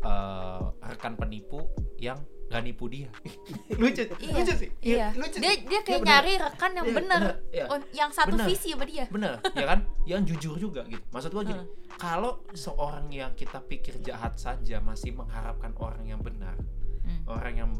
eh, 0.00 0.60
rekan 0.86 1.14
penipu 1.14 1.68
yang 1.96 2.18
gak 2.46 2.66
nipu 2.66 2.86
dia 2.86 3.06
lucu 3.80 4.02
Iya, 4.18 4.34
lucu 4.34 4.52
sih 4.58 4.70
iya. 4.82 5.14
lucu 5.14 5.38
Dia 5.38 5.54
sih. 5.54 5.62
dia 5.64 5.80
kayak 5.80 5.86
Iya, 5.86 6.02
bener. 6.02 6.10
nyari 6.10 6.32
rekan 6.36 6.70
yang 6.72 6.82
Iya, 6.84 6.94
bener, 6.94 7.20
bener, 7.20 7.34
iya. 7.52 7.64
Oh, 7.64 7.78
yang 7.92 8.10
satu 8.10 8.34
Bener. 8.34 8.46
visi 8.46 8.68
sama 8.68 8.84
dia. 8.84 9.04
bener 9.06 9.32
ya 9.54 9.66
kan 9.68 9.80
yang 10.04 10.22
jujur 10.24 10.56
juga 10.56 10.82
gitu 10.84 11.04
maksud 11.08 11.30
gua 11.30 11.44
gini 11.44 11.62
kalau 11.94 12.32
seorang 12.50 13.06
yang 13.08 13.30
kita 13.32 13.62
pikir 13.62 14.00
jahat 14.00 14.34
saja 14.34 14.80
masih 14.80 15.12
mengharapkan 15.12 15.70
orang 15.76 16.04
yang 16.04 16.18
benar 16.18 16.58
Hmm. 17.00 17.24
orang 17.26 17.54
yang 17.56 17.70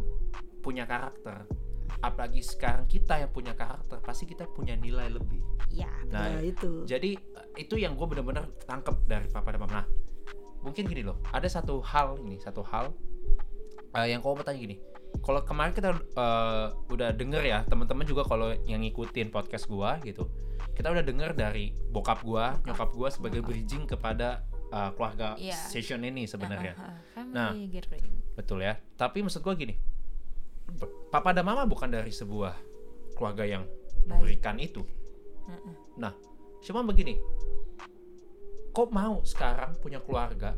punya 0.60 0.84
karakter 0.84 1.44
apalagi 1.98 2.40
sekarang 2.40 2.86
kita 2.86 3.18
yang 3.18 3.28
punya 3.28 3.52
karakter 3.52 4.00
pasti 4.00 4.24
kita 4.24 4.46
punya 4.46 4.72
nilai 4.72 5.08
lebih 5.08 5.44
Iya. 5.68 5.90
nah 6.06 6.24
Nah, 6.26 6.40
itu. 6.40 6.82
jadi 6.84 7.10
eh, 7.14 7.46
itu 7.58 7.74
yang 7.74 7.92
gue 7.92 8.06
bener-bener 8.06 8.48
tangkep 8.60 8.96
dari 9.04 9.26
papa 9.26 9.50
dan 9.50 9.60
mama 9.60 9.72
nah 9.74 9.86
mungkin 10.60 10.84
gini 10.84 11.02
loh 11.02 11.16
ada 11.30 11.46
satu 11.46 11.80
hal 11.80 12.20
ini 12.20 12.36
satu 12.36 12.60
hal 12.62 12.92
eh, 13.94 14.06
yang 14.08 14.20
kau 14.20 14.32
mau 14.32 14.44
tanya 14.44 14.60
gini 14.60 14.76
kalau 15.20 15.40
kemarin 15.42 15.72
kita 15.72 15.90
eh, 15.96 16.66
udah 16.88 17.10
denger 17.12 17.42
ya 17.42 17.58
teman-teman 17.64 18.04
juga 18.04 18.22
kalau 18.22 18.52
yang 18.64 18.80
ngikutin 18.80 19.28
podcast 19.28 19.66
gua 19.66 19.96
gitu 20.00 20.28
kita 20.72 20.88
udah 20.88 21.02
denger 21.02 21.32
dari 21.32 21.72
bokap 21.90 22.20
gua 22.22 22.60
nyokap 22.62 22.92
gua 22.92 23.08
sebagai 23.08 23.40
bridging 23.40 23.84
kepada 23.84 24.44
eh, 24.68 24.90
keluarga 24.94 25.34
Iya. 25.34 25.56
session 25.56 26.00
ini 26.02 26.24
sebenarnya 26.24 26.76
Ah, 26.76 26.94
ah, 27.16 27.18
ah. 27.18 27.24
Nah. 27.26 27.50
gathering. 27.66 28.06
betul 28.36 28.60
ya 28.60 28.78
tapi 28.94 29.20
maksud 29.20 29.40
gua 29.40 29.52
gini 29.52 29.74
papa 31.10 31.34
dan 31.34 31.42
mama 31.42 31.66
bukan 31.66 31.90
dari 31.90 32.14
sebuah 32.14 32.54
keluarga 33.18 33.42
yang 33.42 33.66
Baik. 33.66 34.06
memberikan 34.06 34.56
itu. 34.56 34.86
Nah, 35.98 36.14
cuma 36.62 36.80
begini, 36.80 37.18
kok 38.70 38.88
mau 38.90 39.20
sekarang 39.22 39.74
punya 39.78 39.98
keluarga, 39.98 40.54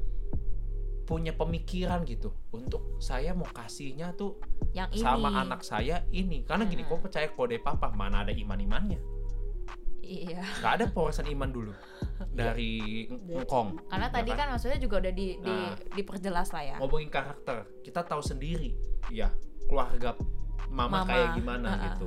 punya 1.03 1.33
pemikiran 1.33 2.05
gitu 2.05 2.33
untuk 2.53 2.97
saya 2.99 3.33
mau 3.33 3.49
kasihnya 3.49 4.15
tuh 4.15 4.39
Yang 4.73 5.01
ini. 5.01 5.05
sama 5.05 5.29
anak 5.35 5.61
saya 5.61 6.05
ini, 6.09 6.45
karena 6.45 6.65
gini, 6.65 6.85
Mm-mm. 6.85 6.93
kok 6.97 7.03
percaya 7.05 7.29
kode 7.29 7.61
papa 7.61 7.93
mana 7.93 8.25
ada 8.25 8.33
iman 8.33 8.57
imannya, 8.57 9.01
Iya. 10.03 10.41
nggak 10.61 10.73
ada 10.81 10.87
porosan 10.89 11.29
iman 11.29 11.49
dulu 11.49 11.73
dari 12.39 13.05
Iya. 13.09 13.43
engkong. 13.43 13.81
Karena 13.89 14.09
ya 14.09 14.15
tadi 14.15 14.31
kan 14.33 14.47
maksudnya 14.51 14.79
juga 14.79 14.97
udah 15.05 15.13
di, 15.13 15.27
di 15.39 15.53
Nah. 15.53 15.77
diperjelas 15.93 16.49
lah 16.53 16.63
ya. 16.65 16.77
ngomongin 16.81 17.09
karakter, 17.09 17.69
kita 17.85 18.01
tahu 18.05 18.21
sendiri, 18.21 18.73
ya 19.09 19.29
keluarga 19.69 20.17
mama, 20.69 21.05
Mama, 21.05 21.09
kayak 21.09 21.29
gimana 21.37 21.69
uh-uh. 21.69 21.85
gitu. 21.87 22.07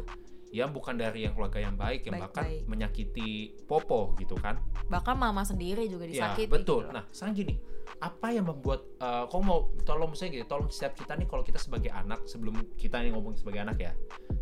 Ya 0.56 0.72
bukan 0.72 0.96
dari 0.96 1.28
yang 1.28 1.36
keluarga 1.36 1.60
yang 1.60 1.76
baik, 1.76 2.08
yang 2.08 2.16
bahkan 2.24 2.48
Baik-baik. 2.48 2.72
menyakiti 2.72 3.30
popo 3.68 4.16
gitu 4.16 4.40
kan. 4.40 4.56
Bahkan 4.88 5.20
mama 5.20 5.44
sendiri 5.44 5.84
juga 5.92 6.08
Ya 6.08 6.32
disakiti. 6.32 6.48
betul. 6.48 6.88
gitu. 6.88 6.96
Nah 6.96 7.04
sekarang 7.12 7.36
gini, 7.36 7.60
apa 8.00 8.32
yang 8.32 8.48
membuat 8.48 8.88
kau 9.28 9.44
mau 9.44 9.76
tolong 9.84 10.16
misalnya 10.16 10.40
gitu, 10.40 10.48
tolong 10.48 10.72
setiap 10.72 10.96
kita 10.96 11.20
nih 11.20 11.28
kalau 11.28 11.44
kita 11.44 11.60
sebagai 11.60 11.92
anak 11.92 12.24
sebelum 12.24 12.56
kita 12.80 13.04
nih 13.04 13.12
ngomong 13.12 13.36
sebagai 13.36 13.68
anak 13.68 13.78
ya, 13.84 13.92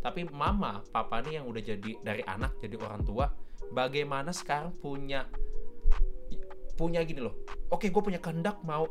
tapi 0.05 0.29
mama, 0.29 0.85
papa 0.93 1.25
nih 1.25 1.41
yang 1.41 1.49
udah 1.49 1.61
jadi 1.65 1.91
dari 2.05 2.21
anak 2.29 2.61
jadi 2.61 2.77
orang 2.77 3.01
tua, 3.01 3.33
bagaimana 3.73 4.29
sekarang 4.29 4.69
punya 4.77 5.25
punya 6.77 7.01
gini 7.05 7.21
loh, 7.25 7.37
oke 7.73 7.85
gue 7.89 8.01
punya 8.05 8.17
kehendak 8.21 8.61
mau 8.61 8.85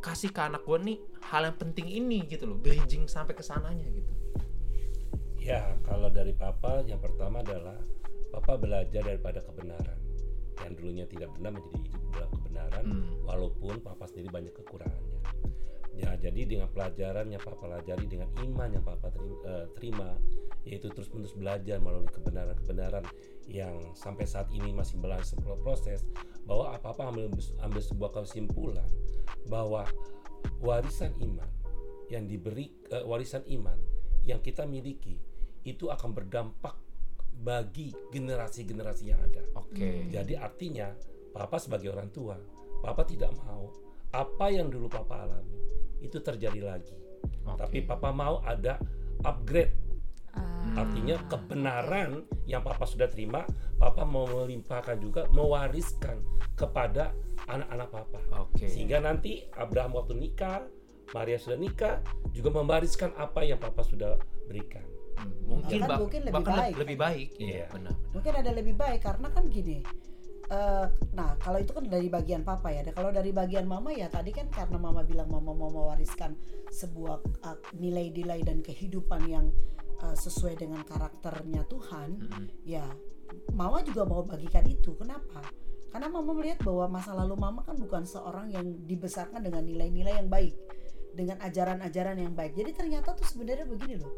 kasih 0.00 0.28
ke 0.32 0.40
anak 0.44 0.64
gue 0.64 0.76
nih 0.80 0.96
hal 1.32 1.48
yang 1.48 1.56
penting 1.56 1.88
ini 1.88 2.24
gitu 2.28 2.48
loh, 2.48 2.56
bridging 2.60 3.08
sampai 3.08 3.32
ke 3.32 3.44
sananya 3.44 3.84
gitu. 3.88 4.12
Ya, 5.46 5.62
kalau 5.86 6.10
dari 6.10 6.34
papa 6.34 6.82
yang 6.82 6.98
pertama 6.98 7.38
adalah 7.38 7.78
papa 8.34 8.58
belajar 8.58 8.98
daripada 8.98 9.38
kebenaran. 9.46 9.94
Yang 10.58 10.72
dulunya 10.82 11.06
tidak 11.06 11.30
benar 11.38 11.54
menjadi 11.54 11.78
hidup 11.86 12.02
dalam 12.10 12.30
kebenaran 12.34 12.84
Hmm. 12.90 13.14
walaupun 13.22 13.78
papa 13.78 14.10
sendiri 14.10 14.26
banyak 14.26 14.50
kekurangannya. 14.58 15.22
Ya, 15.94 16.18
jadi 16.18 16.50
dengan 16.50 16.66
pelajaran 16.74 17.30
yang 17.30 17.38
papa 17.38 17.62
pelajari 17.62 18.10
dengan 18.10 18.26
iman 18.42 18.74
yang 18.74 18.82
papa 18.82 19.06
terima, 19.14 19.38
eh, 19.46 19.66
terima 19.78 20.08
yaitu 20.66 20.90
terus-menerus 20.90 21.38
belajar 21.38 21.78
melalui 21.78 22.10
kebenaran-kebenaran 22.10 23.06
yang 23.46 23.78
sampai 23.94 24.26
saat 24.26 24.50
ini 24.50 24.74
masih 24.74 24.98
berlangsung 24.98 25.38
proses 25.62 26.02
bahwa 26.42 26.74
apa-apa 26.74 27.14
ambil 27.14 27.30
ambil 27.62 27.82
sebuah 27.86 28.10
kesimpulan 28.18 28.90
bahwa 29.46 29.86
warisan 30.58 31.14
iman 31.22 31.46
yang 32.10 32.26
diberi 32.26 32.74
eh, 32.90 33.06
warisan 33.06 33.46
iman 33.46 33.78
yang 34.26 34.42
kita 34.42 34.66
miliki 34.66 35.22
itu 35.66 35.90
akan 35.90 36.14
berdampak 36.14 36.78
bagi 37.36 37.92
generasi-generasi 38.14 39.04
yang 39.10 39.20
ada. 39.20 39.42
Oke. 39.58 40.08
Jadi 40.08 40.38
artinya 40.38 40.94
papa 41.34 41.60
sebagai 41.60 41.92
orang 41.92 42.08
tua, 42.14 42.38
papa 42.80 43.04
tidak 43.04 43.34
mau 43.44 43.68
apa 44.14 44.46
yang 44.48 44.72
dulu 44.72 44.88
papa 44.88 45.26
alami 45.26 45.58
itu 46.00 46.22
terjadi 46.22 46.60
lagi. 46.62 46.96
Oke. 47.44 47.58
Tapi 47.60 47.78
papa 47.84 48.14
mau 48.14 48.40
ada 48.40 48.80
upgrade. 49.26 49.74
Ah, 50.36 50.84
Artinya 50.84 51.16
kebenaran 51.28 52.24
yang 52.44 52.60
papa 52.60 52.84
sudah 52.84 53.08
terima, 53.08 53.44
papa 53.80 54.04
mau 54.04 54.28
melimpahkan 54.28 54.96
juga 55.00 55.24
mewariskan 55.32 56.20
kepada 56.56 57.12
anak-anak 57.48 57.88
papa. 57.92 58.20
Oke. 58.48 58.68
Sehingga 58.68 59.00
nanti 59.00 59.44
Abraham 59.56 59.96
waktu 59.96 60.16
nikah, 60.16 60.64
Maria 61.12 61.40
sudah 61.40 61.58
nikah, 61.60 62.04
juga 62.32 62.52
mewariskan 62.52 63.12
apa 63.16 63.44
yang 63.44 63.60
papa 63.60 63.80
sudah 63.84 64.20
berikan. 64.48 64.95
Hmm, 65.16 65.32
mungkin, 65.48 65.78
Bahkan 65.80 65.88
bah- 65.88 66.00
mungkin 66.00 66.20
lebih 66.22 66.34
bahkan 66.36 66.54
baik, 66.56 66.74
lebih 66.76 66.96
kan? 66.96 67.04
baik. 67.08 67.28
Iya, 67.36 67.48
Iya. 67.48 67.66
benar. 67.72 67.94
mungkin 68.12 68.32
ada 68.32 68.50
lebih 68.52 68.74
baik 68.74 69.00
karena 69.02 69.28
kan 69.28 69.44
gini 69.46 69.76
eh, 70.46 70.86
nah 71.10 71.30
kalau 71.36 71.58
itu 71.58 71.72
kan 71.72 71.84
dari 71.84 72.06
bagian 72.06 72.40
papa 72.40 72.70
ya 72.70 72.86
kalau 72.90 73.10
dari 73.10 73.28
bagian 73.30 73.66
mama 73.66 73.90
ya 73.90 74.06
tadi 74.06 74.30
kan 74.30 74.46
karena 74.48 74.78
mama 74.78 75.02
bilang 75.02 75.26
mama 75.26 75.50
mau 75.50 75.68
mewariskan 75.68 76.38
sebuah 76.70 77.18
eh, 77.42 77.58
nilai-nilai 77.74 78.40
dan 78.40 78.62
kehidupan 78.62 79.26
yang 79.26 79.50
eh, 79.98 80.14
sesuai 80.14 80.54
dengan 80.54 80.80
karakternya 80.80 81.66
Tuhan 81.66 82.08
Mm-mm. 82.22 82.44
ya 82.62 82.86
mama 83.52 83.82
juga 83.82 84.06
mau 84.06 84.22
bagikan 84.22 84.62
itu 84.64 84.94
kenapa 84.94 85.42
karena 85.90 86.06
mama 86.06 86.30
melihat 86.30 86.62
bahwa 86.62 86.94
masa 86.94 87.10
lalu 87.12 87.34
mama 87.34 87.60
kan 87.60 87.74
bukan 87.74 88.04
seorang 88.04 88.46
yang 88.48 88.64
dibesarkan 88.86 89.42
dengan 89.42 89.64
nilai-nilai 89.64 90.14
yang 90.14 90.28
baik 90.28 90.54
dengan 91.10 91.40
ajaran-ajaran 91.40 92.16
yang 92.16 92.32
baik 92.32 92.54
jadi 92.54 92.70
ternyata 92.70 93.12
tuh 93.12 93.24
sebenarnya 93.24 93.66
begini 93.66 93.98
loh 93.98 94.12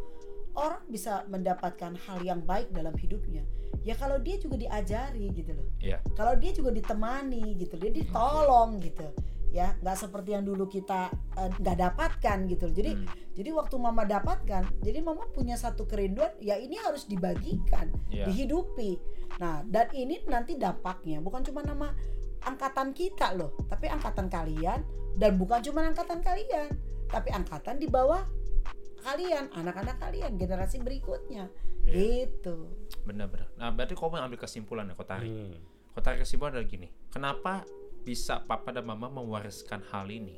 orang 0.54 0.82
bisa 0.86 1.24
mendapatkan 1.26 1.92
hal 1.98 2.18
yang 2.20 2.40
baik 2.40 2.70
dalam 2.70 2.94
hidupnya 2.94 3.44
ya 3.82 3.94
kalau 3.94 4.16
dia 4.16 4.36
juga 4.36 4.56
diajari 4.56 5.30
gitu 5.32 5.52
loh 5.52 5.68
Iya. 5.78 6.02
kalau 6.12 6.34
dia 6.34 6.50
juga 6.52 6.70
ditemani 6.70 7.56
gitu 7.56 7.74
dia 7.74 7.90
ditolong 7.90 8.80
gitu 8.80 9.06
ya 9.48 9.72
nggak 9.80 9.96
seperti 9.96 10.36
yang 10.36 10.44
dulu 10.44 10.68
kita 10.68 11.08
eh, 11.34 11.48
nggak 11.54 11.76
dapatkan 11.78 12.38
gitu 12.46 12.68
loh. 12.68 12.74
jadi 12.74 12.90
Hmm. 12.92 13.06
jadi 13.32 13.50
waktu 13.54 13.74
mama 13.76 14.04
dapatkan 14.04 14.62
jadi 14.78 14.98
mama 15.00 15.24
punya 15.30 15.56
satu 15.56 15.84
kerinduan 15.84 16.36
ya 16.38 16.54
ini 16.54 16.76
harus 16.76 17.06
dibagikan 17.06 17.88
Iya. 18.08 18.28
dihidupi 18.28 19.00
nah 19.38 19.64
dan 19.64 19.88
ini 19.92 20.20
nanti 20.26 20.56
dampaknya 20.56 21.20
bukan 21.20 21.40
cuma 21.42 21.62
nama 21.62 21.94
angkatan 22.40 22.92
kita 22.92 23.32
loh 23.34 23.56
tapi 23.66 23.88
angkatan 23.88 24.28
kalian 24.28 24.84
dan 25.16 25.32
bukan 25.34 25.60
cuma 25.60 25.80
angkatan 25.82 26.20
kalian 26.20 26.68
tapi 27.08 27.30
angkatan 27.30 27.76
di 27.76 27.86
bawah 27.86 28.20
kalian 29.00 29.50
anak-anak 29.52 29.96
kalian 29.98 30.36
generasi 30.36 30.78
berikutnya 30.78 31.48
Iya. 31.88 32.28
gitu 32.28 32.68
Benar-benar. 33.08 33.48
Nah, 33.56 33.72
berarti 33.72 33.96
kau 33.96 34.12
mau 34.12 34.20
ambil 34.20 34.36
kesimpulan 34.36 34.84
ya, 34.84 34.92
kau 34.92 35.08
tarik. 35.08 35.32
Hmm. 35.32 35.56
Kau 35.96 36.04
tarik 36.04 36.20
kesimpulan 36.20 36.52
adalah 36.52 36.68
gini. 36.68 36.88
Kenapa 37.08 37.64
bisa 38.04 38.44
papa 38.44 38.68
dan 38.70 38.84
mama 38.84 39.08
mewariskan 39.08 39.80
hal 39.88 40.04
ini? 40.12 40.36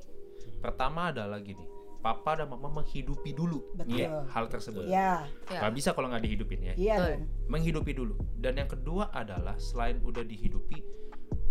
Pertama 0.62 1.10
adalah 1.10 1.42
gini. 1.42 1.66
Papa 2.00 2.38
dan 2.38 2.48
mama 2.48 2.70
menghidupi 2.70 3.36
dulu 3.36 3.76
Betul. 3.76 3.98
ya, 4.00 4.24
hal 4.30 4.46
tersebut. 4.48 4.88
ya 4.88 5.26
ya. 5.52 5.60
Gak 5.60 5.72
bisa 5.74 5.92
kalau 5.92 6.08
nggak 6.08 6.24
dihidupin 6.24 6.60
ya. 6.64 6.74
iya 6.78 6.94
Betul. 6.96 7.08
dong 7.12 7.22
Menghidupi 7.50 7.92
dulu. 7.92 8.14
Dan 8.38 8.56
yang 8.56 8.70
kedua 8.70 9.10
adalah 9.12 9.58
selain 9.60 10.00
udah 10.00 10.24
dihidupi, 10.24 10.80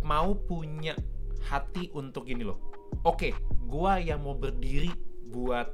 mau 0.02 0.34
punya 0.34 0.96
hati 1.46 1.92
untuk 1.94 2.26
gini 2.26 2.42
loh. 2.42 2.58
Oke, 3.06 3.36
gua 3.68 4.02
yang 4.02 4.26
mau 4.26 4.34
berdiri 4.34 4.90
buat 5.30 5.70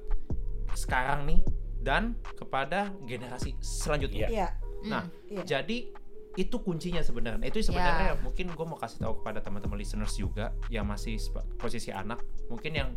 sekarang 0.73 1.29
nih 1.29 1.39
dan 1.79 2.17
kepada 2.33 2.89
generasi 3.05 3.53
selanjutnya. 3.61 4.25
Iya. 4.25 4.29
iya 4.33 4.49
Nah, 4.85 5.03
iya 5.29 5.41
Jadi 5.45 5.89
itu 6.35 6.55
kuncinya 6.59 6.99
sebenarnya. 6.99 7.47
Itu 7.47 7.63
sebenarnya 7.63 8.13
Ya. 8.13 8.21
mungkin 8.21 8.51
gue 8.51 8.65
mau 8.67 8.75
kasih 8.75 9.01
tahu 9.01 9.23
kepada 9.23 9.39
teman-teman 9.39 9.79
listeners 9.79 10.13
juga 10.13 10.51
yang 10.67 10.83
masih 10.85 11.15
posisi 11.55 11.89
anak, 11.95 12.19
mungkin 12.51 12.75
yang 12.75 12.89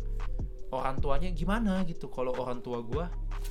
orang 0.69 1.01
tuanya 1.01 1.31
gimana 1.33 1.81
gitu. 1.87 2.11
Kalau 2.13 2.35
orang 2.35 2.61
tua 2.61 2.83
gue, 2.85 3.05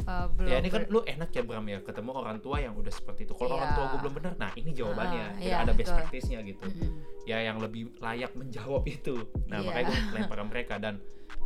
belum 0.06 0.46
ya 0.46 0.60
ini 0.62 0.68
kan 0.70 0.86
lu 0.86 1.02
enak 1.02 1.32
ya 1.34 1.42
Bram 1.42 1.66
ya 1.66 1.82
ketemu 1.82 2.14
orang 2.14 2.38
tua 2.38 2.62
yang 2.62 2.76
udah 2.78 2.92
seperti 2.94 3.26
itu. 3.26 3.34
Kalau 3.34 3.58
orang 3.58 3.72
Iya. 3.72 3.76
tua 3.80 3.84
gue 3.90 3.98
belum 4.06 4.14
bener, 4.22 4.32
nah 4.38 4.50
ini 4.54 4.70
jawabannya. 4.70 5.24
Ah, 5.24 5.34
Tidak 5.34 5.48
iya, 5.50 5.56
ada 5.64 5.72
best 5.74 5.90
practice-nya 5.90 6.38
gitu. 6.46 6.66
Mm-mm. 6.68 6.90
Ya 7.26 7.38
yang 7.42 7.58
lebih 7.58 7.90
layak 7.98 8.36
menjawab 8.38 8.84
itu. 8.86 9.24
Nah 9.50 9.58
Iya. 9.58 9.66
makanya 9.66 9.88
gue 9.90 10.14
lempar 10.14 10.38
ke 10.38 10.46
mereka 10.46 10.74
dan 10.78 10.94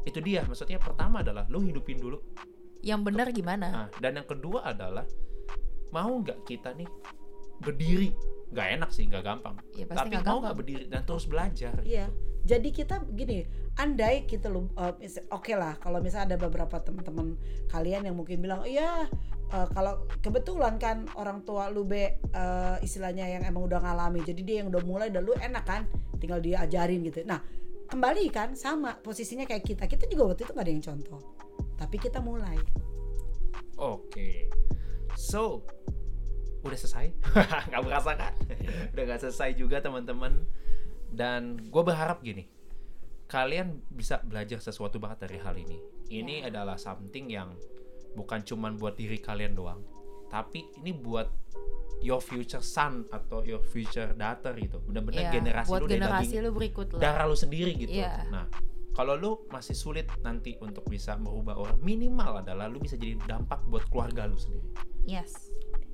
itu 0.04 0.18
dia. 0.20 0.42
Maksudnya 0.44 0.76
pertama 0.76 1.22
adalah 1.24 1.46
lu 1.48 1.62
hidupin 1.64 1.96
dulu 1.96 2.20
yang 2.82 3.06
benar 3.06 3.30
gimana 3.30 3.66
Nah, 3.70 3.88
dan 4.02 4.18
yang 4.18 4.26
kedua 4.26 4.66
adalah 4.66 5.06
mau 5.94 6.12
nggak 6.18 6.42
kita 6.42 6.74
nih 6.74 6.88
berdiri? 7.62 8.10
Nggak 8.52 8.68
enak 8.76 8.90
sih, 8.92 9.08
nggak 9.08 9.24
gampang. 9.24 9.56
ya 9.72 9.86
pasti 9.88 9.96
Tapi 9.96 10.08
nggak 10.12 10.24
mau 10.28 10.38
nggak 10.44 10.56
berdiri 10.58 10.84
dan 10.90 11.02
terus 11.08 11.24
belajar? 11.24 11.72
Iya. 11.86 12.10
Jadi 12.42 12.74
kita 12.74 13.06
gini, 13.14 13.46
andai 13.78 14.26
kita 14.26 14.50
lu 14.50 14.66
uh, 14.74 14.98
oke 15.30 15.54
lah 15.54 15.78
kalau 15.78 16.02
misalnya 16.02 16.34
ada 16.34 16.38
beberapa 16.42 16.82
teman-teman 16.82 17.38
kalian 17.70 18.02
yang 18.02 18.18
mungkin 18.18 18.42
bilang, 18.42 18.66
"Iya, 18.66 19.06
uh, 19.54 19.68
kalau 19.70 20.10
kebetulan 20.18 20.74
kan 20.82 21.06
orang 21.14 21.46
tua 21.46 21.70
lu 21.70 21.86
be 21.86 22.18
uh, 22.34 22.82
istilahnya 22.82 23.30
yang 23.30 23.46
emang 23.46 23.70
udah 23.70 23.78
ngalami. 23.78 24.26
Jadi 24.26 24.42
dia 24.42 24.56
yang 24.66 24.74
udah 24.74 24.82
mulai 24.82 25.08
dan 25.14 25.22
lu 25.22 25.38
enak 25.38 25.62
kan, 25.62 25.86
tinggal 26.18 26.42
diajarin 26.42 27.06
gitu." 27.06 27.22
Nah, 27.22 27.38
kembali 27.86 28.26
kan 28.34 28.58
sama 28.58 28.98
posisinya 28.98 29.46
kayak 29.46 29.62
kita. 29.62 29.86
Kita 29.86 30.10
juga 30.10 30.34
waktu 30.34 30.42
itu 30.42 30.52
nggak 30.52 30.66
ada 30.66 30.72
yang 30.74 30.84
contoh. 30.84 31.20
Tapi 31.76 31.96
kita 31.98 32.18
mulai. 32.22 32.58
Oke. 33.78 34.48
So, 35.18 35.66
udah 36.62 36.78
selesai? 36.78 37.12
Nggak 37.70 37.82
berasa 37.82 38.10
kan? 38.14 38.32
udah 38.94 39.04
nggak 39.04 39.20
selesai 39.28 39.50
juga 39.58 39.82
teman-teman. 39.82 40.46
Dan 41.12 41.60
gue 41.68 41.82
berharap 41.84 42.24
gini, 42.24 42.48
kalian 43.28 43.84
bisa 43.92 44.20
belajar 44.24 44.60
sesuatu 44.64 44.96
banget 44.96 45.28
dari 45.28 45.36
hal 45.40 45.52
ini. 45.56 45.76
Ini 46.08 46.48
adalah 46.48 46.80
something 46.80 47.28
yang 47.28 47.52
bukan 48.16 48.40
cuman 48.44 48.80
buat 48.80 48.96
diri 48.96 49.20
kalian 49.20 49.52
doang, 49.52 49.84
tapi 50.32 50.68
ini 50.80 50.92
buat 50.96 51.28
your 52.00 52.20
future 52.20 52.64
son 52.64 53.04
atau 53.12 53.44
your 53.44 53.60
future 53.60 54.12
daughter 54.16 54.52
gitu. 54.56 54.80
Bener-bener 54.84 55.28
Iya, 55.28 55.32
generasi 55.32 55.68
buat 55.68 55.80
lu 55.84 55.88
generasi 55.88 56.34
lu 56.40 56.50
berikut 56.52 56.86
lah 56.96 57.00
darah 57.00 57.24
lu 57.28 57.36
sendiri 57.36 57.72
gitu. 57.76 57.92
Iya. 57.92 58.28
Nah, 58.28 58.48
kalau 58.92 59.16
lu 59.16 59.32
masih 59.48 59.72
sulit 59.72 60.08
nanti 60.20 60.56
untuk 60.60 60.84
bisa 60.88 61.16
merubah 61.16 61.56
orang, 61.56 61.78
minimal 61.80 62.44
adalah 62.44 62.68
lu 62.68 62.78
bisa 62.80 62.96
jadi 63.00 63.16
dampak 63.24 63.64
buat 63.68 63.88
keluarga 63.88 64.28
lu 64.28 64.36
sendiri 64.36 64.68
yes 65.08 65.52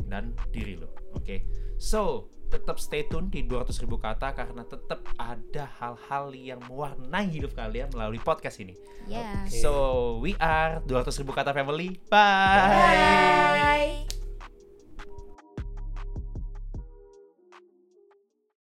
dan 0.08 0.32
diri 0.50 0.78
lu. 0.80 0.88
Oke. 1.14 1.44
So, 1.76 2.32
tetap 2.48 2.80
stay 2.80 3.04
tune 3.04 3.28
di 3.28 3.44
200 3.44 3.76
ribu 3.84 4.00
kata 4.00 4.32
karena 4.32 4.64
tetap 4.64 5.04
ada 5.20 5.68
hal-hal 5.78 6.32
yang 6.32 6.60
mewarnai 6.64 7.28
hidup 7.28 7.52
kalian 7.52 7.92
melalui 7.92 8.18
podcast 8.18 8.58
ini. 8.58 8.74
yes 9.06 9.52
Oke. 9.52 9.60
So, 9.60 9.72
we 10.24 10.32
are 10.40 10.80
200 10.88 11.20
ribu 11.20 11.36
kata 11.36 11.52
family. 11.52 12.00
Bye. 12.08 12.72
bye 12.72 14.17